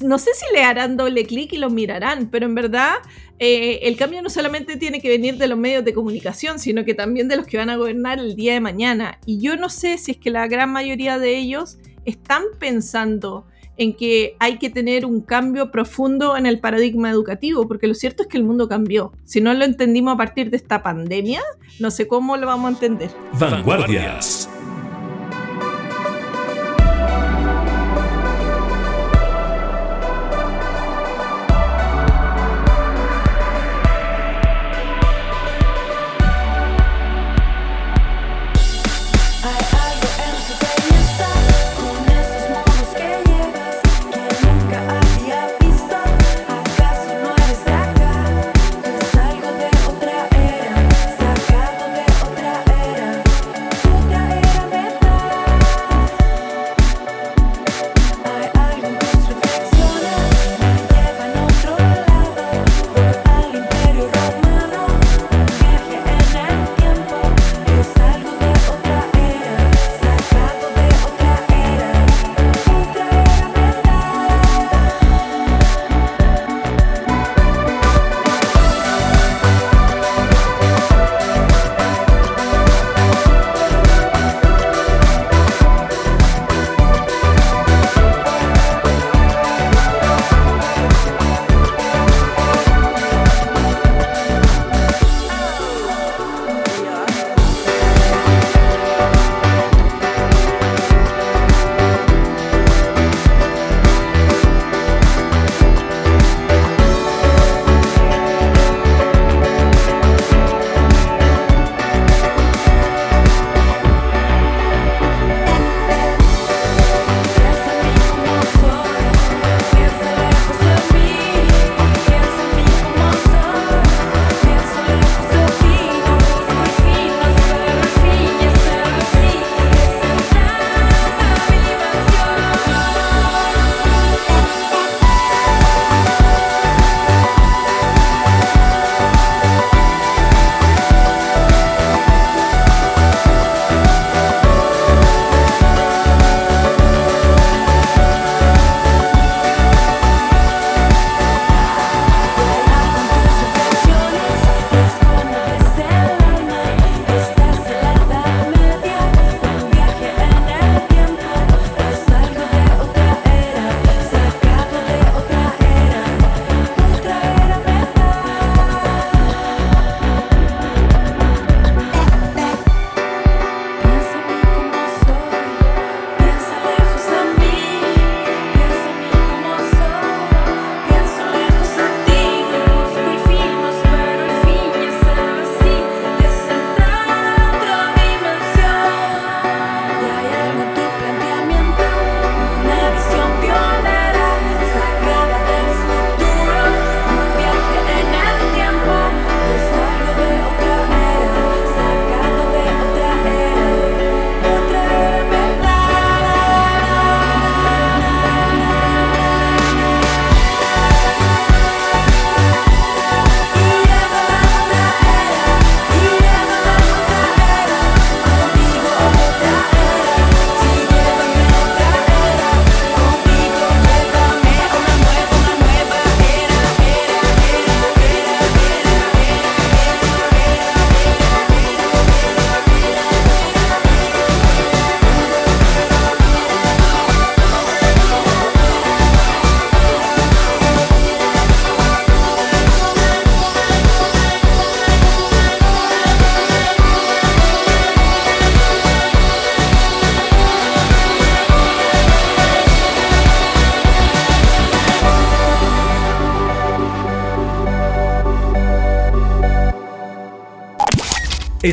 No 0.00 0.18
sé 0.18 0.30
si 0.34 0.46
le 0.54 0.62
harán 0.64 0.96
doble 0.96 1.26
clic 1.26 1.52
y 1.52 1.58
los 1.58 1.72
mirarán, 1.72 2.30
pero 2.30 2.46
en 2.46 2.54
verdad 2.54 2.94
eh, 3.38 3.80
el 3.82 3.96
cambio 3.96 4.22
no 4.22 4.30
solamente 4.30 4.76
tiene 4.78 5.00
que 5.00 5.10
venir 5.10 5.36
de 5.36 5.46
los 5.46 5.58
medios 5.58 5.84
de 5.84 5.92
comunicación, 5.92 6.58
sino 6.58 6.84
que 6.84 6.94
también 6.94 7.28
de 7.28 7.36
los 7.36 7.46
que 7.46 7.58
van 7.58 7.70
a 7.70 7.76
gobernar 7.76 8.18
el 8.18 8.34
día 8.34 8.54
de 8.54 8.60
mañana. 8.60 9.18
Y 9.26 9.38
yo 9.38 9.56
no 9.56 9.68
sé 9.68 9.98
si 9.98 10.12
es 10.12 10.16
que 10.16 10.30
la 10.30 10.48
gran 10.48 10.72
mayoría 10.72 11.18
de 11.18 11.36
ellos 11.36 11.78
están 12.04 12.42
pensando 12.58 13.46
en 13.76 13.94
que 13.94 14.36
hay 14.38 14.58
que 14.58 14.70
tener 14.70 15.06
un 15.06 15.20
cambio 15.20 15.70
profundo 15.70 16.36
en 16.36 16.46
el 16.46 16.60
paradigma 16.60 17.10
educativo, 17.10 17.66
porque 17.66 17.86
lo 17.86 17.94
cierto 17.94 18.22
es 18.22 18.28
que 18.28 18.36
el 18.36 18.44
mundo 18.44 18.68
cambió. 18.68 19.12
Si 19.24 19.40
no 19.40 19.54
lo 19.54 19.64
entendimos 19.64 20.14
a 20.14 20.16
partir 20.16 20.50
de 20.50 20.56
esta 20.56 20.82
pandemia, 20.82 21.40
no 21.80 21.90
sé 21.90 22.06
cómo 22.06 22.36
lo 22.36 22.46
vamos 22.46 22.66
a 22.66 22.72
entender. 22.74 23.10
Vanguardias. 23.38 24.48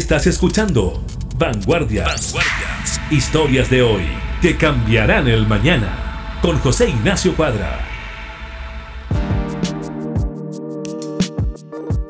Estás 0.09 0.25
escuchando 0.25 1.03
Vanguardias. 1.37 2.33
Historias 3.11 3.69
de 3.69 3.83
hoy 3.83 4.01
que 4.41 4.57
cambiarán 4.57 5.27
el 5.27 5.45
mañana. 5.45 6.39
Con 6.41 6.57
José 6.57 6.89
Ignacio 6.89 7.35
Cuadra. 7.35 7.77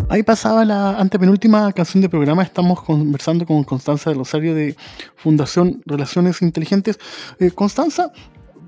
Ahí 0.08 0.24
pasaba 0.24 0.64
la 0.64 0.97
antepenúltima 0.97 1.74
canción 1.74 2.00
de 2.02 2.08
programa. 2.08 2.41
Estamos 2.41 2.82
conversando 2.84 3.45
con 3.45 3.66
Constanza 3.66 4.12
de 4.12 4.16
Rosario 4.16 4.56
de 4.56 4.78
Fundación 5.18 5.82
Relaciones 5.86 6.41
Inteligentes. 6.41 6.97
Eh, 7.38 7.52
Constanza, 7.52 8.14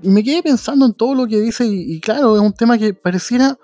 me 0.02 0.22
quedé 0.22 0.42
pensando 0.42 0.84
en 0.84 0.92
todo 0.92 1.14
lo 1.14 1.26
que 1.26 1.40
dice 1.40 1.64
y, 1.64 1.98
claro, 2.00 2.36
es 2.36 2.42
un 2.42 2.52
tema 2.52 2.76
que 2.76 2.92
pareciera 2.92 3.56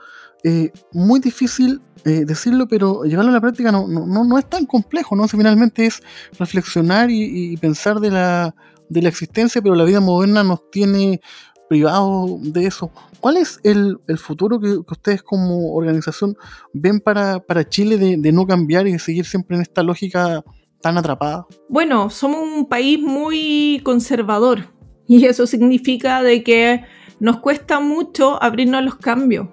eh, 0.45 0.71
muy 0.93 1.21
difícil 1.21 1.81
eh, 2.05 2.25
decirlo, 2.25 2.69
pero 2.69 3.05
llevarlo 3.05 3.31
a 3.31 3.35
la 3.35 3.41
práctica 3.41 3.73
no, 3.73 3.89
no, 3.89 4.07
no, 4.07 4.39
es 4.39 4.49
tan 4.49 4.67
complejo, 4.67 5.17
¿no? 5.17 5.27
finalmente 5.27 5.87
es 5.87 6.01
reflexionar 6.39 7.11
y, 7.11 7.57
pensar 7.57 7.99
de 7.99 8.11
la, 8.11 8.55
de 8.89 9.03
la 9.03 9.09
existencia, 9.09 9.61
pero 9.61 9.75
la 9.75 9.85
vida 9.85 10.01
moderna 10.01 10.45
nos 10.45 10.71
tiene 10.71 11.21
privados 11.69 12.41
de 12.53 12.67
eso. 12.67 12.91
¿Cuál 13.21 13.37
es 13.37 13.61
el, 13.65 13.99
el 14.07 14.19
futuro 14.19 14.61
que, 14.61 14.79
ustedes 14.91 15.23
como 15.23 15.75
organización 15.75 16.37
ven 16.73 17.01
para, 17.01 17.41
para 17.41 17.69
Chile 17.69 17.99
de, 17.99 18.17
de, 18.17 18.33
no 18.33 18.47
cambiar 18.47 18.87
y 18.87 18.93
de 18.93 18.99
seguir 19.01 19.27
siempre 19.27 19.57
en 19.57 19.63
esta 19.63 19.83
lógica 19.83 20.45
tan 20.81 20.97
atrapada? 20.99 21.47
Bueno, 21.69 22.11
somos 22.11 22.41
un 22.41 22.69
país 22.69 23.01
muy 23.01 23.81
conservador 23.85 24.73
y 25.07 25.25
eso 25.25 25.47
significa 25.47 26.23
de 26.23 26.45
que 26.45 26.85
nos 27.19 27.41
cuesta 27.41 27.81
mucho 27.81 28.41
abrirnos 28.43 28.79
a 28.79 28.83
los 28.83 28.97
cambios. 28.97 29.49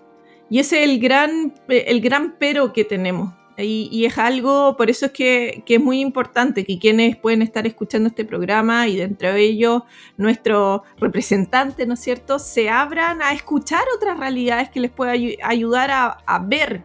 Y 0.49 0.59
ese 0.59 0.83
es 0.83 0.89
el 0.89 0.99
gran, 0.99 1.53
el 1.67 2.01
gran 2.01 2.35
pero 2.39 2.73
que 2.73 2.83
tenemos. 2.83 3.33
Y, 3.57 4.03
es 4.05 4.17
algo, 4.17 4.75
por 4.75 4.89
eso 4.89 5.05
es 5.05 5.11
que, 5.13 5.63
es 5.65 5.79
muy 5.79 6.01
importante 6.01 6.65
que 6.65 6.77
quienes 6.77 7.15
pueden 7.15 7.41
estar 7.41 7.65
escuchando 7.65 8.09
este 8.09 8.25
programa 8.25 8.87
y 8.89 8.97
dentro 8.97 9.31
de 9.31 9.41
ellos 9.41 9.83
nuestros 10.17 10.81
representantes, 10.97 11.87
¿no 11.87 11.93
es 11.93 12.01
cierto?, 12.01 12.37
se 12.37 12.69
abran 12.69 13.21
a 13.21 13.31
escuchar 13.31 13.85
otras 13.95 14.19
realidades 14.19 14.69
que 14.69 14.81
les 14.81 14.91
pueda 14.91 15.13
ayudar 15.43 15.89
a, 15.91 16.17
a 16.25 16.39
ver 16.39 16.83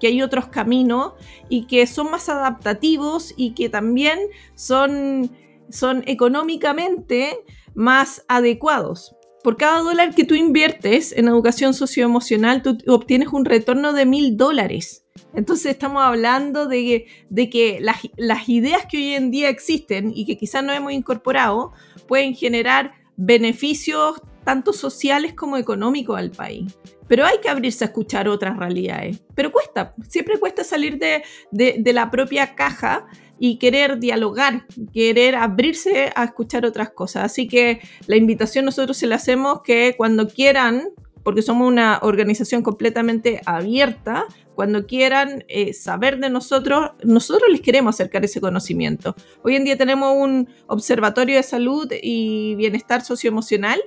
que 0.00 0.08
hay 0.08 0.22
otros 0.22 0.48
caminos 0.48 1.12
y 1.48 1.66
que 1.66 1.86
son 1.86 2.10
más 2.10 2.28
adaptativos 2.28 3.32
y 3.36 3.52
que 3.52 3.68
también 3.68 4.18
son, 4.54 5.30
son 5.68 6.02
económicamente 6.06 7.38
más 7.74 8.24
adecuados. 8.26 9.14
Por 9.42 9.56
cada 9.56 9.80
dólar 9.80 10.14
que 10.14 10.24
tú 10.24 10.34
inviertes 10.34 11.12
en 11.12 11.26
educación 11.26 11.72
socioemocional, 11.72 12.62
tú 12.62 12.76
obtienes 12.88 13.28
un 13.28 13.46
retorno 13.46 13.94
de 13.94 14.04
mil 14.04 14.36
dólares. 14.36 15.06
Entonces 15.34 15.72
estamos 15.72 16.02
hablando 16.02 16.66
de, 16.66 17.06
que 17.50 17.78
las, 17.80 18.48
ideas 18.48 18.84
que 18.86 18.98
hoy 18.98 19.14
en 19.14 19.30
día 19.30 19.48
existen 19.48 20.12
y 20.14 20.26
que 20.26 20.36
quizás 20.36 20.62
no 20.62 20.72
hemos 20.72 20.92
incorporado 20.92 21.72
pueden 22.06 22.34
generar 22.34 22.92
beneficios 23.16 24.20
tanto 24.44 24.72
sociales 24.72 25.32
como 25.32 25.56
económicos 25.56 26.18
al 26.18 26.30
país. 26.30 26.76
Pero 27.08 27.24
hay 27.24 27.38
que 27.42 27.48
abrirse 27.48 27.84
a 27.84 27.88
escuchar 27.88 28.28
otras 28.28 28.58
realidades. 28.58 29.22
Pero 29.34 29.52
cuesta, 29.52 29.94
siempre 30.08 30.38
cuesta 30.38 30.64
salir 30.64 30.98
de 30.98 31.92
la 31.92 32.10
propia 32.10 32.54
caja 32.54 33.06
y 33.42 33.56
querer 33.56 33.98
dialogar, 33.98 34.66
querer 34.92 35.34
abrirse 35.34 36.12
a 36.14 36.24
escuchar 36.24 36.66
otras 36.66 36.90
cosas. 36.90 37.24
Así 37.24 37.48
que 37.48 37.80
la 38.06 38.16
invitación 38.16 38.66
nosotros 38.66 38.98
se 38.98 39.06
la 39.06 39.16
hacemos 39.16 39.62
que 39.62 39.94
cuando 39.96 40.28
quieran, 40.28 40.90
porque 41.24 41.40
somos 41.40 41.66
una 41.66 42.00
organización 42.02 42.62
completamente 42.62 43.40
abierta, 43.46 44.26
cuando 44.54 44.86
quieran 44.86 45.46
eh, 45.48 45.72
saber 45.72 46.18
de 46.18 46.28
nosotros, 46.28 46.90
nosotros 47.02 47.48
les 47.50 47.62
queremos 47.62 47.96
acercar 47.96 48.22
ese 48.26 48.42
conocimiento. 48.42 49.16
Hoy 49.42 49.56
en 49.56 49.64
día 49.64 49.78
tenemos 49.78 50.14
un 50.14 50.50
observatorio 50.66 51.36
de 51.36 51.42
salud 51.42 51.90
y 52.02 52.56
bienestar 52.56 53.00
socioemocional 53.00 53.80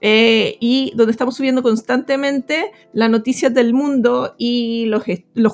eh, 0.00 0.58
y 0.60 0.92
donde 0.94 1.12
estamos 1.12 1.36
subiendo 1.36 1.62
constantemente 1.62 2.70
las 2.92 3.08
noticias 3.08 3.52
del 3.54 3.72
mundo 3.72 4.34
y 4.36 4.86
los, 4.86 5.04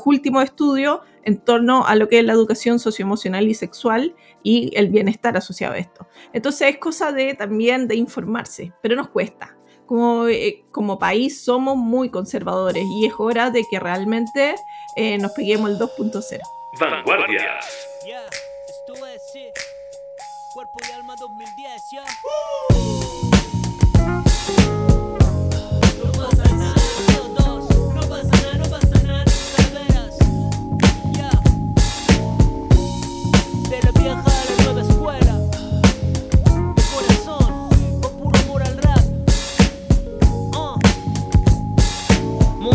últimos 0.05 0.45
estudios 0.45 1.01
en 1.25 1.39
torno 1.39 1.87
a 1.87 1.95
lo 1.95 2.09
que 2.09 2.19
es 2.19 2.25
la 2.25 2.33
educación 2.33 2.81
socioemocional 2.81 3.49
y 3.49 3.55
sexual 3.55 4.17
y 4.43 4.73
el 4.77 4.89
bienestar 4.89 5.37
asociado 5.37 5.75
a 5.75 5.79
esto. 5.79 6.09
Entonces 6.33 6.71
es 6.71 6.79
cosa 6.79 7.13
de 7.13 7.35
también 7.35 7.87
de 7.87 7.95
informarse, 7.95 8.73
pero 8.83 8.97
nos 8.97 9.09
cuesta. 9.09 9.57
Como, 9.87 10.27
eh, 10.27 10.65
como 10.71 10.99
país 10.99 11.41
somos 11.41 11.77
muy 11.77 12.09
conservadores 12.09 12.85
y 12.85 13.07
es 13.07 13.13
hora 13.19 13.51
de 13.51 13.63
que 13.71 13.79
realmente 13.79 14.55
eh, 14.97 15.19
nos 15.19 15.33
peguemos 15.33 15.71
el 15.71 15.79
2.0. 15.79 16.41
Vanguardias. 16.81 17.92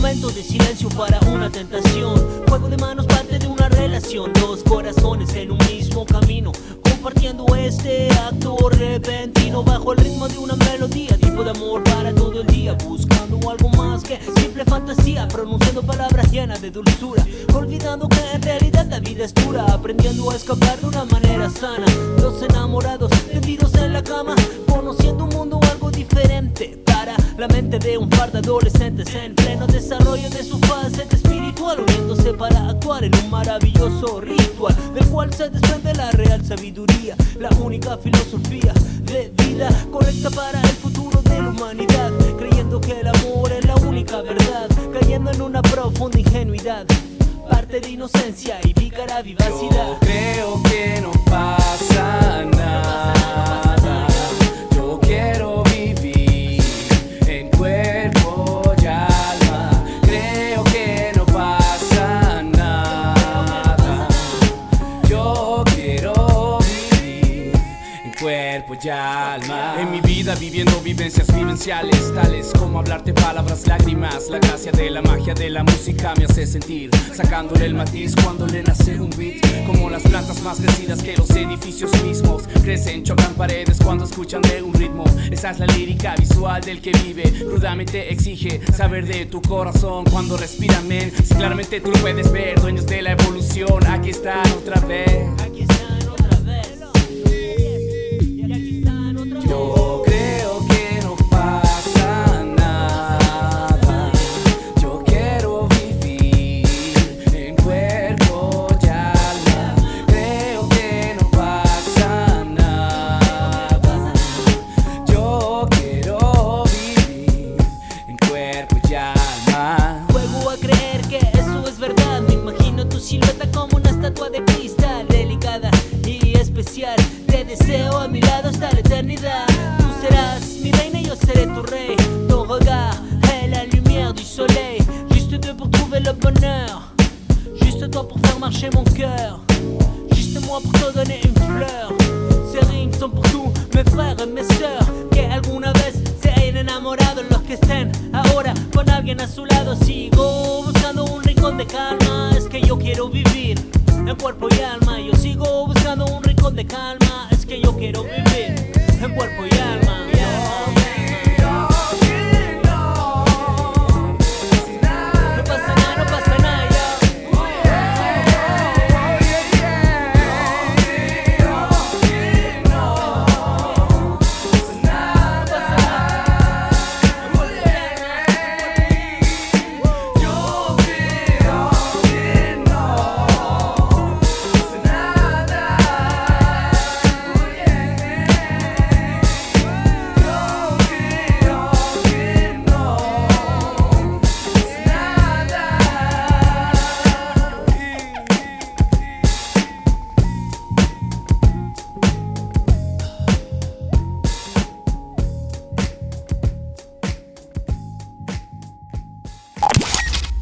De 0.07 0.41
silencio 0.41 0.87
para 0.87 1.19
una 1.27 1.49
tentación. 1.49 2.17
Juego 2.47 2.69
de 2.69 2.77
manos 2.77 3.05
parte 3.07 3.37
de 3.37 3.45
una 3.45 3.67
relación. 3.67 4.31
Dos 4.31 4.63
corazones 4.63 5.35
en 5.35 5.51
un 5.51 5.57
mismo 5.69 6.05
camino. 6.05 6.53
Compartiendo 6.81 7.45
este 7.57 8.09
acto 8.13 8.55
repentino 8.69 9.63
bajo 9.63 9.91
el 9.91 9.97
ritmo 9.97 10.29
de 10.29 10.37
una 10.37 10.55
melodía. 10.55 11.17
Tipo 11.17 11.43
de 11.43 11.49
amor 11.49 11.83
para 11.83 12.15
todo 12.15 12.39
el 12.39 12.47
día. 12.47 12.73
Buscando 12.85 13.37
algo 13.49 13.67
más 13.71 14.01
que 14.01 14.17
simple 14.37 14.63
fantasía. 14.63 15.27
Pronunciando 15.27 15.83
palabras 15.83 16.31
llenas 16.31 16.61
de 16.61 16.71
dulzura. 16.71 17.27
Olvidando 17.53 18.07
que 18.07 18.31
en 18.33 18.41
realidad 18.41 18.87
la 18.89 19.01
vida 19.01 19.25
es 19.25 19.33
dura. 19.33 19.65
Aprendiendo 19.65 20.31
a 20.31 20.37
escapar 20.37 20.79
de 20.79 20.87
una 20.87 21.03
manera 21.03 21.49
sana. 21.49 21.85
Dos 22.17 22.41
enamorados 22.43 23.11
tendidos 23.29 23.73
en 23.75 23.91
la 23.91 24.01
cama. 24.01 24.35
Conociendo 24.67 25.25
un 25.25 25.31
mundo 25.31 25.59
algo 25.69 25.91
diferente 25.91 26.86
la 27.37 27.47
mente 27.47 27.77
de 27.77 27.97
un 27.97 28.09
par 28.09 28.31
de 28.31 28.39
adolescentes 28.39 29.13
en 29.13 29.35
pleno 29.35 29.67
desarrollo 29.67 30.29
de 30.29 30.43
su 30.43 30.57
faceta 30.59 31.15
espiritual, 31.15 31.79
uniéndose 31.79 32.33
para 32.33 32.69
actuar 32.69 33.03
en 33.03 33.15
un 33.15 33.29
maravilloso 33.29 34.21
ritual, 34.21 34.75
del 34.93 35.05
cual 35.07 35.31
se 35.33 35.49
desprende 35.49 35.93
la 35.93 36.09
real 36.11 36.43
sabiduría, 36.43 37.15
la 37.39 37.49
única 37.61 37.97
filosofía 37.97 38.73
de 39.03 39.31
vida 39.45 39.69
correcta 39.91 40.29
para 40.31 40.59
el 40.61 40.67
futuro 40.67 41.21
de 41.21 41.41
la 41.41 41.49
humanidad, 41.49 42.11
creyendo 42.37 42.81
que 42.81 42.99
el 42.99 43.07
amor 43.07 43.51
es 43.51 43.65
la 43.65 43.75
única 43.75 44.21
verdad, 44.21 44.67
cayendo 44.99 45.31
en 45.31 45.41
una 45.41 45.61
profunda 45.61 46.19
ingenuidad 46.19 46.87
parte 47.49 47.79
de 47.79 47.89
inocencia 47.91 48.59
y 48.63 48.73
pícara 48.73 49.21
vivacidad. 49.21 49.87
Yo 49.89 49.99
creo 49.99 50.63
que 50.63 51.01
no 51.01 51.11
pasa 51.25 52.43
nada. 52.45 53.66
Viviendo 70.39 70.79
vivencias 70.81 71.33
vivenciales, 71.33 72.13
tales 72.13 72.51
como 72.57 72.79
hablarte 72.79 73.13
palabras, 73.13 73.65
lágrimas. 73.67 74.29
La 74.29 74.39
gracia 74.39 74.71
de 74.71 74.89
la 74.89 75.01
magia 75.01 75.33
de 75.33 75.49
la 75.49 75.63
música 75.63 76.13
me 76.17 76.25
hace 76.25 76.45
sentir, 76.45 76.89
sacándole 77.13 77.65
el 77.65 77.73
matiz 77.73 78.15
cuando 78.15 78.45
le 78.47 78.63
nace 78.63 78.99
un 78.99 79.09
beat. 79.11 79.65
Como 79.65 79.89
las 79.89 80.03
plantas 80.03 80.41
más 80.41 80.59
crecidas 80.59 81.01
que 81.01 81.15
los 81.17 81.29
edificios 81.31 81.91
mismos. 82.03 82.43
Crecen, 82.63 83.03
chocan 83.03 83.33
paredes 83.33 83.77
cuando 83.83 84.05
escuchan 84.05 84.41
de 84.41 84.61
un 84.61 84.73
ritmo. 84.73 85.03
Esa 85.31 85.51
es 85.51 85.59
la 85.59 85.65
lírica 85.67 86.15
visual 86.15 86.61
del 86.61 86.81
que 86.81 86.91
vive. 86.91 87.23
Crudamente 87.23 88.11
exige 88.11 88.61
saber 88.73 89.07
de 89.07 89.25
tu 89.25 89.41
corazón 89.41 90.05
cuando 90.05 90.37
respira, 90.37 90.81
men. 90.81 91.11
Si 91.23 91.35
claramente 91.35 91.81
tú 91.81 91.91
lo 91.91 91.97
puedes 91.99 92.31
ver, 92.31 92.59
dueños 92.59 92.85
de 92.85 93.01
la 93.01 93.11
evolución, 93.13 93.85
aquí 93.87 94.09
están 94.09 94.45
otra 94.51 94.79
vez. 94.81 95.27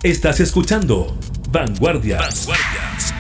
Estás 0.06 0.40
escuchando 0.40 1.18
Vanguardias. 1.52 2.48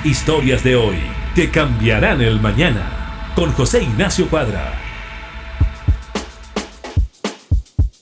Historias 0.04 0.64
de 0.64 0.76
hoy 0.76 0.98
que 1.34 1.50
cambiarán 1.50 2.22
el 2.22 2.40
mañana. 2.40 3.32
Con 3.36 3.52
José 3.54 3.82
Ignacio 3.82 4.30
Cuadra. 4.30 4.72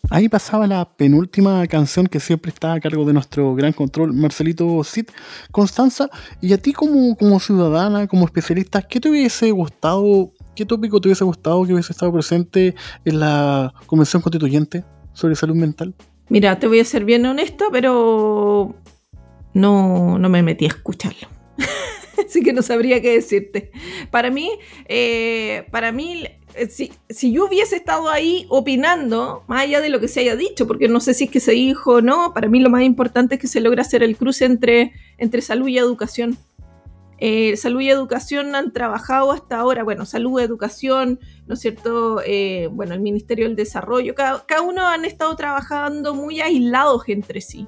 Ahí 0.09 0.27
pasaba 0.27 0.67
la 0.67 0.83
penúltima 0.83 1.65
canción 1.67 2.07
que 2.07 2.19
siempre 2.19 2.51
está 2.51 2.73
a 2.73 2.81
cargo 2.81 3.05
de 3.05 3.13
nuestro 3.13 3.55
gran 3.55 3.71
control, 3.71 4.11
Marcelito 4.11 4.83
Cid. 4.83 5.05
Constanza, 5.49 6.09
y 6.41 6.51
a 6.51 6.57
ti 6.57 6.73
como, 6.73 7.15
como 7.15 7.39
ciudadana, 7.39 8.05
como 8.07 8.25
especialista, 8.25 8.81
¿qué 8.81 8.99
te 8.99 9.09
hubiese 9.09 9.49
gustado, 9.51 10.33
qué 10.57 10.65
tópico 10.65 10.99
te 10.99 11.07
hubiese 11.07 11.23
gustado 11.23 11.65
que 11.65 11.71
hubiese 11.71 11.93
estado 11.93 12.11
presente 12.11 12.75
en 13.05 13.21
la 13.21 13.73
Convención 13.85 14.21
Constituyente 14.21 14.83
sobre 15.13 15.37
salud 15.37 15.55
mental? 15.55 15.95
Mira, 16.29 16.59
te 16.59 16.67
voy 16.67 16.79
a 16.79 16.85
ser 16.85 17.05
bien 17.05 17.25
honesta, 17.25 17.65
pero 17.71 18.75
no, 19.53 20.17
no 20.17 20.29
me 20.29 20.43
metí 20.43 20.65
a 20.65 20.69
escucharlo. 20.69 21.27
Así 22.25 22.41
que 22.41 22.53
no 22.53 22.61
sabría 22.61 23.01
qué 23.01 23.13
decirte. 23.13 23.71
Para 24.09 24.29
mí, 24.29 24.51
eh, 24.87 25.65
para 25.71 25.91
mí 25.91 26.25
eh, 26.55 26.67
si, 27.09 27.31
yo 27.31 27.45
hubiese 27.45 27.75
estado 27.75 28.09
ahí 28.09 28.45
opinando, 28.49 29.43
más 29.47 29.63
allá 29.63 29.81
de 29.81 29.89
lo 29.89 29.99
que 29.99 30.07
se 30.07 30.21
haya 30.21 30.35
dicho, 30.35 30.67
porque 30.67 30.87
no 30.87 30.99
sé 30.99 31.13
si 31.13 31.25
es 31.25 31.31
que 31.31 31.39
se 31.39 31.53
dijo 31.53 31.95
o 31.95 32.01
no, 32.01 32.33
para 32.33 32.47
mí 32.47 32.59
lo 32.59 32.69
más 32.69 32.83
importante 32.83 33.35
es 33.35 33.41
que 33.41 33.47
se 33.47 33.61
logra 33.61 33.81
hacer 33.81 34.03
el 34.03 34.15
cruce 34.15 34.45
entre, 34.45 34.93
entre 35.17 35.41
salud 35.41 35.67
y 35.67 35.77
educación. 35.77 36.37
Eh, 37.25 37.55
salud 37.55 37.79
y 37.79 37.89
educación 37.89 38.53
han 38.53 38.73
trabajado 38.73 39.31
hasta 39.31 39.57
ahora, 39.57 39.85
bueno, 39.85 40.05
salud, 40.05 40.41
educación, 40.41 41.21
¿no 41.47 41.53
es 41.53 41.61
cierto? 41.61 42.21
Eh, 42.25 42.67
bueno, 42.69 42.93
el 42.93 42.99
Ministerio 42.99 43.45
del 43.45 43.55
Desarrollo, 43.55 44.13
cada, 44.13 44.45
cada 44.45 44.61
uno 44.61 44.85
han 44.85 45.05
estado 45.05 45.33
trabajando 45.37 46.15
muy 46.15 46.41
aislados 46.41 47.03
entre 47.07 47.39
sí. 47.39 47.65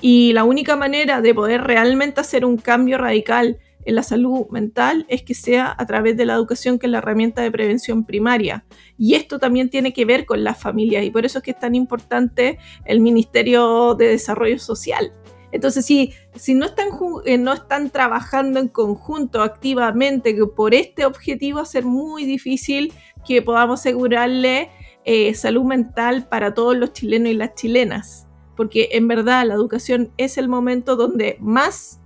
Y 0.00 0.32
la 0.32 0.42
única 0.42 0.74
manera 0.74 1.20
de 1.20 1.32
poder 1.32 1.62
realmente 1.62 2.20
hacer 2.20 2.44
un 2.44 2.56
cambio 2.56 2.98
radical 2.98 3.60
en 3.84 3.94
la 3.94 4.02
salud 4.02 4.48
mental 4.50 5.06
es 5.08 5.22
que 5.22 5.34
sea 5.34 5.72
a 5.78 5.86
través 5.86 6.16
de 6.16 6.26
la 6.26 6.34
educación, 6.34 6.80
que 6.80 6.86
es 6.86 6.90
la 6.90 6.98
herramienta 6.98 7.42
de 7.42 7.52
prevención 7.52 8.04
primaria. 8.04 8.64
Y 8.98 9.14
esto 9.14 9.38
también 9.38 9.70
tiene 9.70 9.92
que 9.92 10.04
ver 10.04 10.26
con 10.26 10.42
las 10.42 10.58
familias 10.58 11.04
y 11.04 11.12
por 11.12 11.24
eso 11.24 11.38
es 11.38 11.44
que 11.44 11.52
es 11.52 11.58
tan 11.60 11.76
importante 11.76 12.58
el 12.84 12.98
Ministerio 12.98 13.94
de 13.94 14.08
Desarrollo 14.08 14.58
Social. 14.58 15.12
Entonces, 15.52 15.84
si, 15.84 16.12
si 16.34 16.54
no, 16.54 16.66
están, 16.66 16.88
eh, 17.24 17.38
no 17.38 17.52
están 17.52 17.90
trabajando 17.90 18.60
en 18.60 18.68
conjunto 18.68 19.42
activamente 19.42 20.34
por 20.56 20.74
este 20.74 21.04
objetivo, 21.04 21.56
va 21.56 21.62
a 21.62 21.66
ser 21.66 21.84
muy 21.84 22.24
difícil 22.24 22.92
que 23.26 23.42
podamos 23.42 23.80
asegurarle 23.80 24.70
eh, 25.04 25.34
salud 25.34 25.64
mental 25.64 26.28
para 26.28 26.54
todos 26.54 26.76
los 26.76 26.92
chilenos 26.92 27.30
y 27.30 27.34
las 27.34 27.54
chilenas. 27.54 28.26
Porque 28.56 28.90
en 28.92 29.08
verdad 29.08 29.46
la 29.46 29.54
educación 29.54 30.12
es 30.18 30.38
el 30.38 30.48
momento 30.48 30.96
donde 30.96 31.36
más 31.40 32.00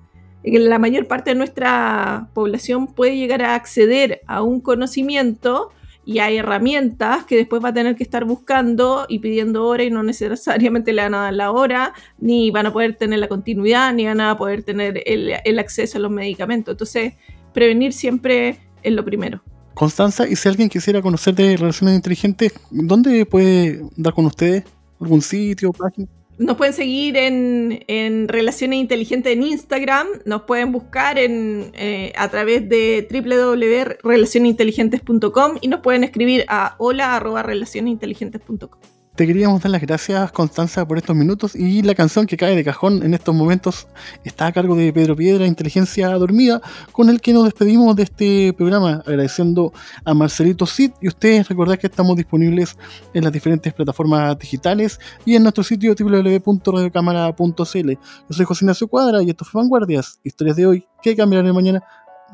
la 0.45 0.79
mayor 0.79 1.07
parte 1.07 1.31
de 1.31 1.37
nuestra 1.37 2.29
población 2.35 2.87
puede 2.87 3.17
llegar 3.17 3.43
a 3.43 3.55
acceder 3.55 4.21
a 4.27 4.43
un 4.43 4.61
conocimiento 4.61 5.71
y 6.07 6.19
hay 6.19 6.37
herramientas 6.37 7.25
que 7.25 7.37
después 7.37 7.65
va 7.65 7.71
a 7.71 7.75
tener 7.75 7.97
que 7.97 8.03
estar 8.03 8.25
buscando 8.25 9.07
y 9.09 9.21
pidiendo 9.21 9.65
hora 9.67 9.85
y 9.85 9.91
no 9.91 10.03
necesariamente 10.03 10.93
le 10.93 11.03
van 11.03 11.15
a 11.15 11.23
dar 11.23 11.35
la 11.35 11.51
hora, 11.51 11.95
ni 12.19 12.51
van 12.51 12.67
a 12.67 12.73
poder 12.73 12.97
tener 12.97 13.19
la 13.19 13.29
continuidad, 13.29 13.93
ni 13.95 14.05
van 14.05 14.21
a 14.21 14.37
poder 14.37 14.63
tener 14.63 15.03
el, 15.07 15.59
acceso 15.59 15.99
a 15.99 16.01
los 16.01 16.11
medicamentos. 16.11 16.73
Entonces, 16.73 17.15
prevenir 17.53 17.93
siempre 17.93 18.59
es 18.83 18.93
lo 18.93 19.05
primero. 19.05 19.43
Constanza, 19.75 20.29
y 20.29 20.37
si 20.37 20.49
alguien 20.49 20.69
quisiera 20.69 21.03
conocer 21.03 21.35
de 21.35 21.57
relaciones 21.57 21.97
inteligentes, 21.97 22.53
¿dónde 22.71 23.27
puede 23.27 23.83
dar 23.97 24.13
con 24.13 24.27
ustedes? 24.27 24.65
¿Algún 25.01 25.23
sitio, 25.23 25.73
página? 25.73 26.07
Nos 26.39 26.57
pueden 26.57 26.73
seguir 26.75 27.17
en, 27.17 28.29
Relaciones 28.29 28.81
Inteligentes 28.81 29.33
en 29.33 29.45
Instagram, 29.45 30.09
nos 30.25 30.43
pueden 30.43 30.73
buscar 30.73 31.17
en, 31.19 31.71
eh, 31.75 32.13
a 32.17 32.29
través 32.29 32.69
de 32.69 33.07
www.relacionesinteligentes.com 33.11 35.59
y 35.61 35.69
nos 35.69 35.79
pueden 35.81 36.03
escribir 36.03 36.45
a 36.49 36.75
hola.relacionesinteligentes.com. 36.79 38.94
Te 39.15 39.27
queríamos 39.29 39.63
dar 39.63 39.71
las 39.71 39.81
gracias, 39.81 40.33
Constanza, 40.33 40.89
por 40.89 40.99
estos 40.99 41.15
minutos 41.15 41.55
y 41.55 41.83
la 41.83 41.95
canción 41.95 42.27
que 42.27 42.37
cae 42.37 42.57
de 42.57 42.65
cajón 42.65 43.05
en 43.05 43.15
estos 43.15 43.33
momentos 43.33 43.87
está 44.25 44.49
a 44.49 44.53
cargo 44.53 44.75
de 44.75 44.93
Pedro 44.93 45.15
Piedra, 45.15 45.47
Inteligencia 45.47 46.09
Dormida, 46.19 46.61
con 46.91 47.09
el 47.09 47.21
que 47.21 47.33
nos 47.33 47.45
despedimos 47.45 47.95
de 47.95 48.03
este 48.03 48.53
programa, 48.55 49.05
agradeciendo 49.07 49.73
a 50.05 50.15
Marcelito 50.15 50.67
Cid 50.67 50.91
y 51.01 51.07
ustedes 51.07 51.49
recordad 51.49 51.79
que 51.79 51.87
estamos 51.87 52.17
disponibles 52.17 52.77
en 53.13 53.23
las 53.23 53.33
diferentes 53.33 53.73
plataformas 53.73 54.37
digitales 54.37 54.99
y 55.25 55.37
en 55.37 55.45
nuestro 55.45 55.63
sitio 55.63 55.95
www.radiocámara.cl. 55.97 57.91
Yo 57.93 57.99
soy 58.31 58.45
José 58.45 58.65
Ignacio 58.65 58.89
Cuadra 58.89 59.23
y 59.23 59.31
esto 59.31 59.45
fue 59.45 59.63
Vanguardias, 59.63 60.19
historias 60.25 60.57
de 60.57 60.67
hoy 60.67 60.89
que 61.05 61.15
cambiarán 61.15 61.47
el 61.47 61.55
mañana. 61.55 61.85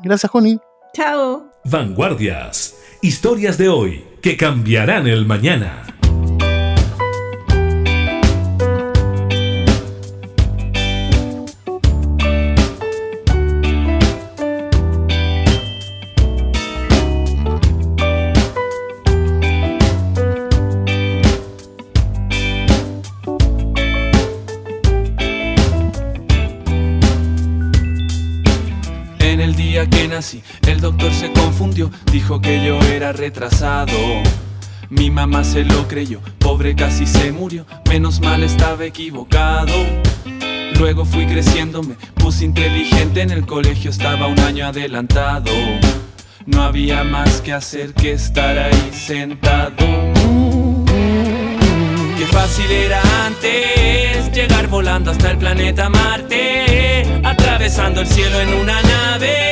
Gracias, 0.01 0.31
Joni. 0.31 0.57
Chao. 0.95 1.47
Vanguardias, 1.63 2.73
historias 3.03 3.59
de 3.59 3.69
hoy 3.69 4.03
que 4.19 4.35
cambiarán 4.35 5.05
el 5.05 5.27
mañana. 5.27 5.90
Retrasado. 33.21 33.95
Mi 34.89 35.11
mamá 35.11 35.43
se 35.43 35.63
lo 35.63 35.87
creyó, 35.87 36.21
pobre 36.39 36.75
casi 36.75 37.05
se 37.05 37.31
murió, 37.31 37.67
menos 37.87 38.19
mal 38.19 38.41
estaba 38.41 38.83
equivocado. 38.83 39.73
Luego 40.79 41.05
fui 41.05 41.27
creciendo, 41.27 41.83
me 41.83 41.93
puse 42.15 42.45
inteligente, 42.45 43.21
en 43.21 43.29
el 43.29 43.45
colegio 43.45 43.91
estaba 43.91 44.25
un 44.25 44.39
año 44.39 44.65
adelantado. 44.65 45.51
No 46.47 46.63
había 46.63 47.03
más 47.03 47.41
que 47.41 47.53
hacer 47.53 47.93
que 47.93 48.13
estar 48.13 48.57
ahí 48.57 48.89
sentado. 48.91 49.75
Qué 52.17 52.25
fácil 52.25 52.71
era 52.71 53.01
antes 53.27 54.31
llegar 54.33 54.67
volando 54.67 55.11
hasta 55.11 55.29
el 55.29 55.37
planeta 55.37 55.89
Marte, 55.89 57.21
atravesando 57.23 58.01
el 58.01 58.07
cielo 58.07 58.41
en 58.41 58.53
una 58.55 58.81
nave 58.81 59.51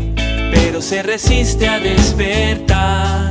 pero 0.51 0.81
se 0.81 1.01
resiste 1.01 1.67
a 1.67 1.79
despertar. 1.79 3.30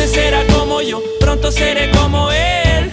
Antes 0.00 0.16
era 0.16 0.46
como 0.46 0.80
yo, 0.80 1.02
pronto 1.18 1.50
seré 1.50 1.90
como 1.90 2.30
él. 2.30 2.92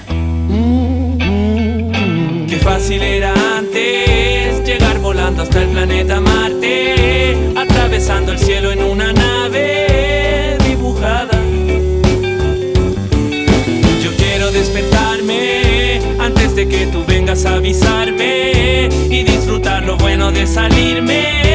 Qué 2.50 2.58
fácil 2.58 3.00
era 3.00 3.32
antes 3.58 4.66
llegar 4.66 4.98
volando 4.98 5.44
hasta 5.44 5.62
el 5.62 5.70
planeta 5.70 6.20
Marte, 6.20 7.36
atravesando 7.56 8.32
el 8.32 8.40
cielo 8.40 8.72
en 8.72 8.82
una 8.82 9.14
nave 9.14 10.58
dibujada. 10.68 11.40
Yo 14.04 14.12
quiero 14.18 14.52
despertarme 14.52 16.02
antes 16.18 16.56
de 16.56 16.68
que 16.68 16.88
tú 16.88 17.06
vengas 17.06 17.46
a 17.46 17.58
avisarme 17.58 18.90
y 19.12 19.22
disfrutar 19.22 19.84
lo 19.84 19.96
bueno 19.98 20.32
de 20.32 20.48
salirme 20.48 21.55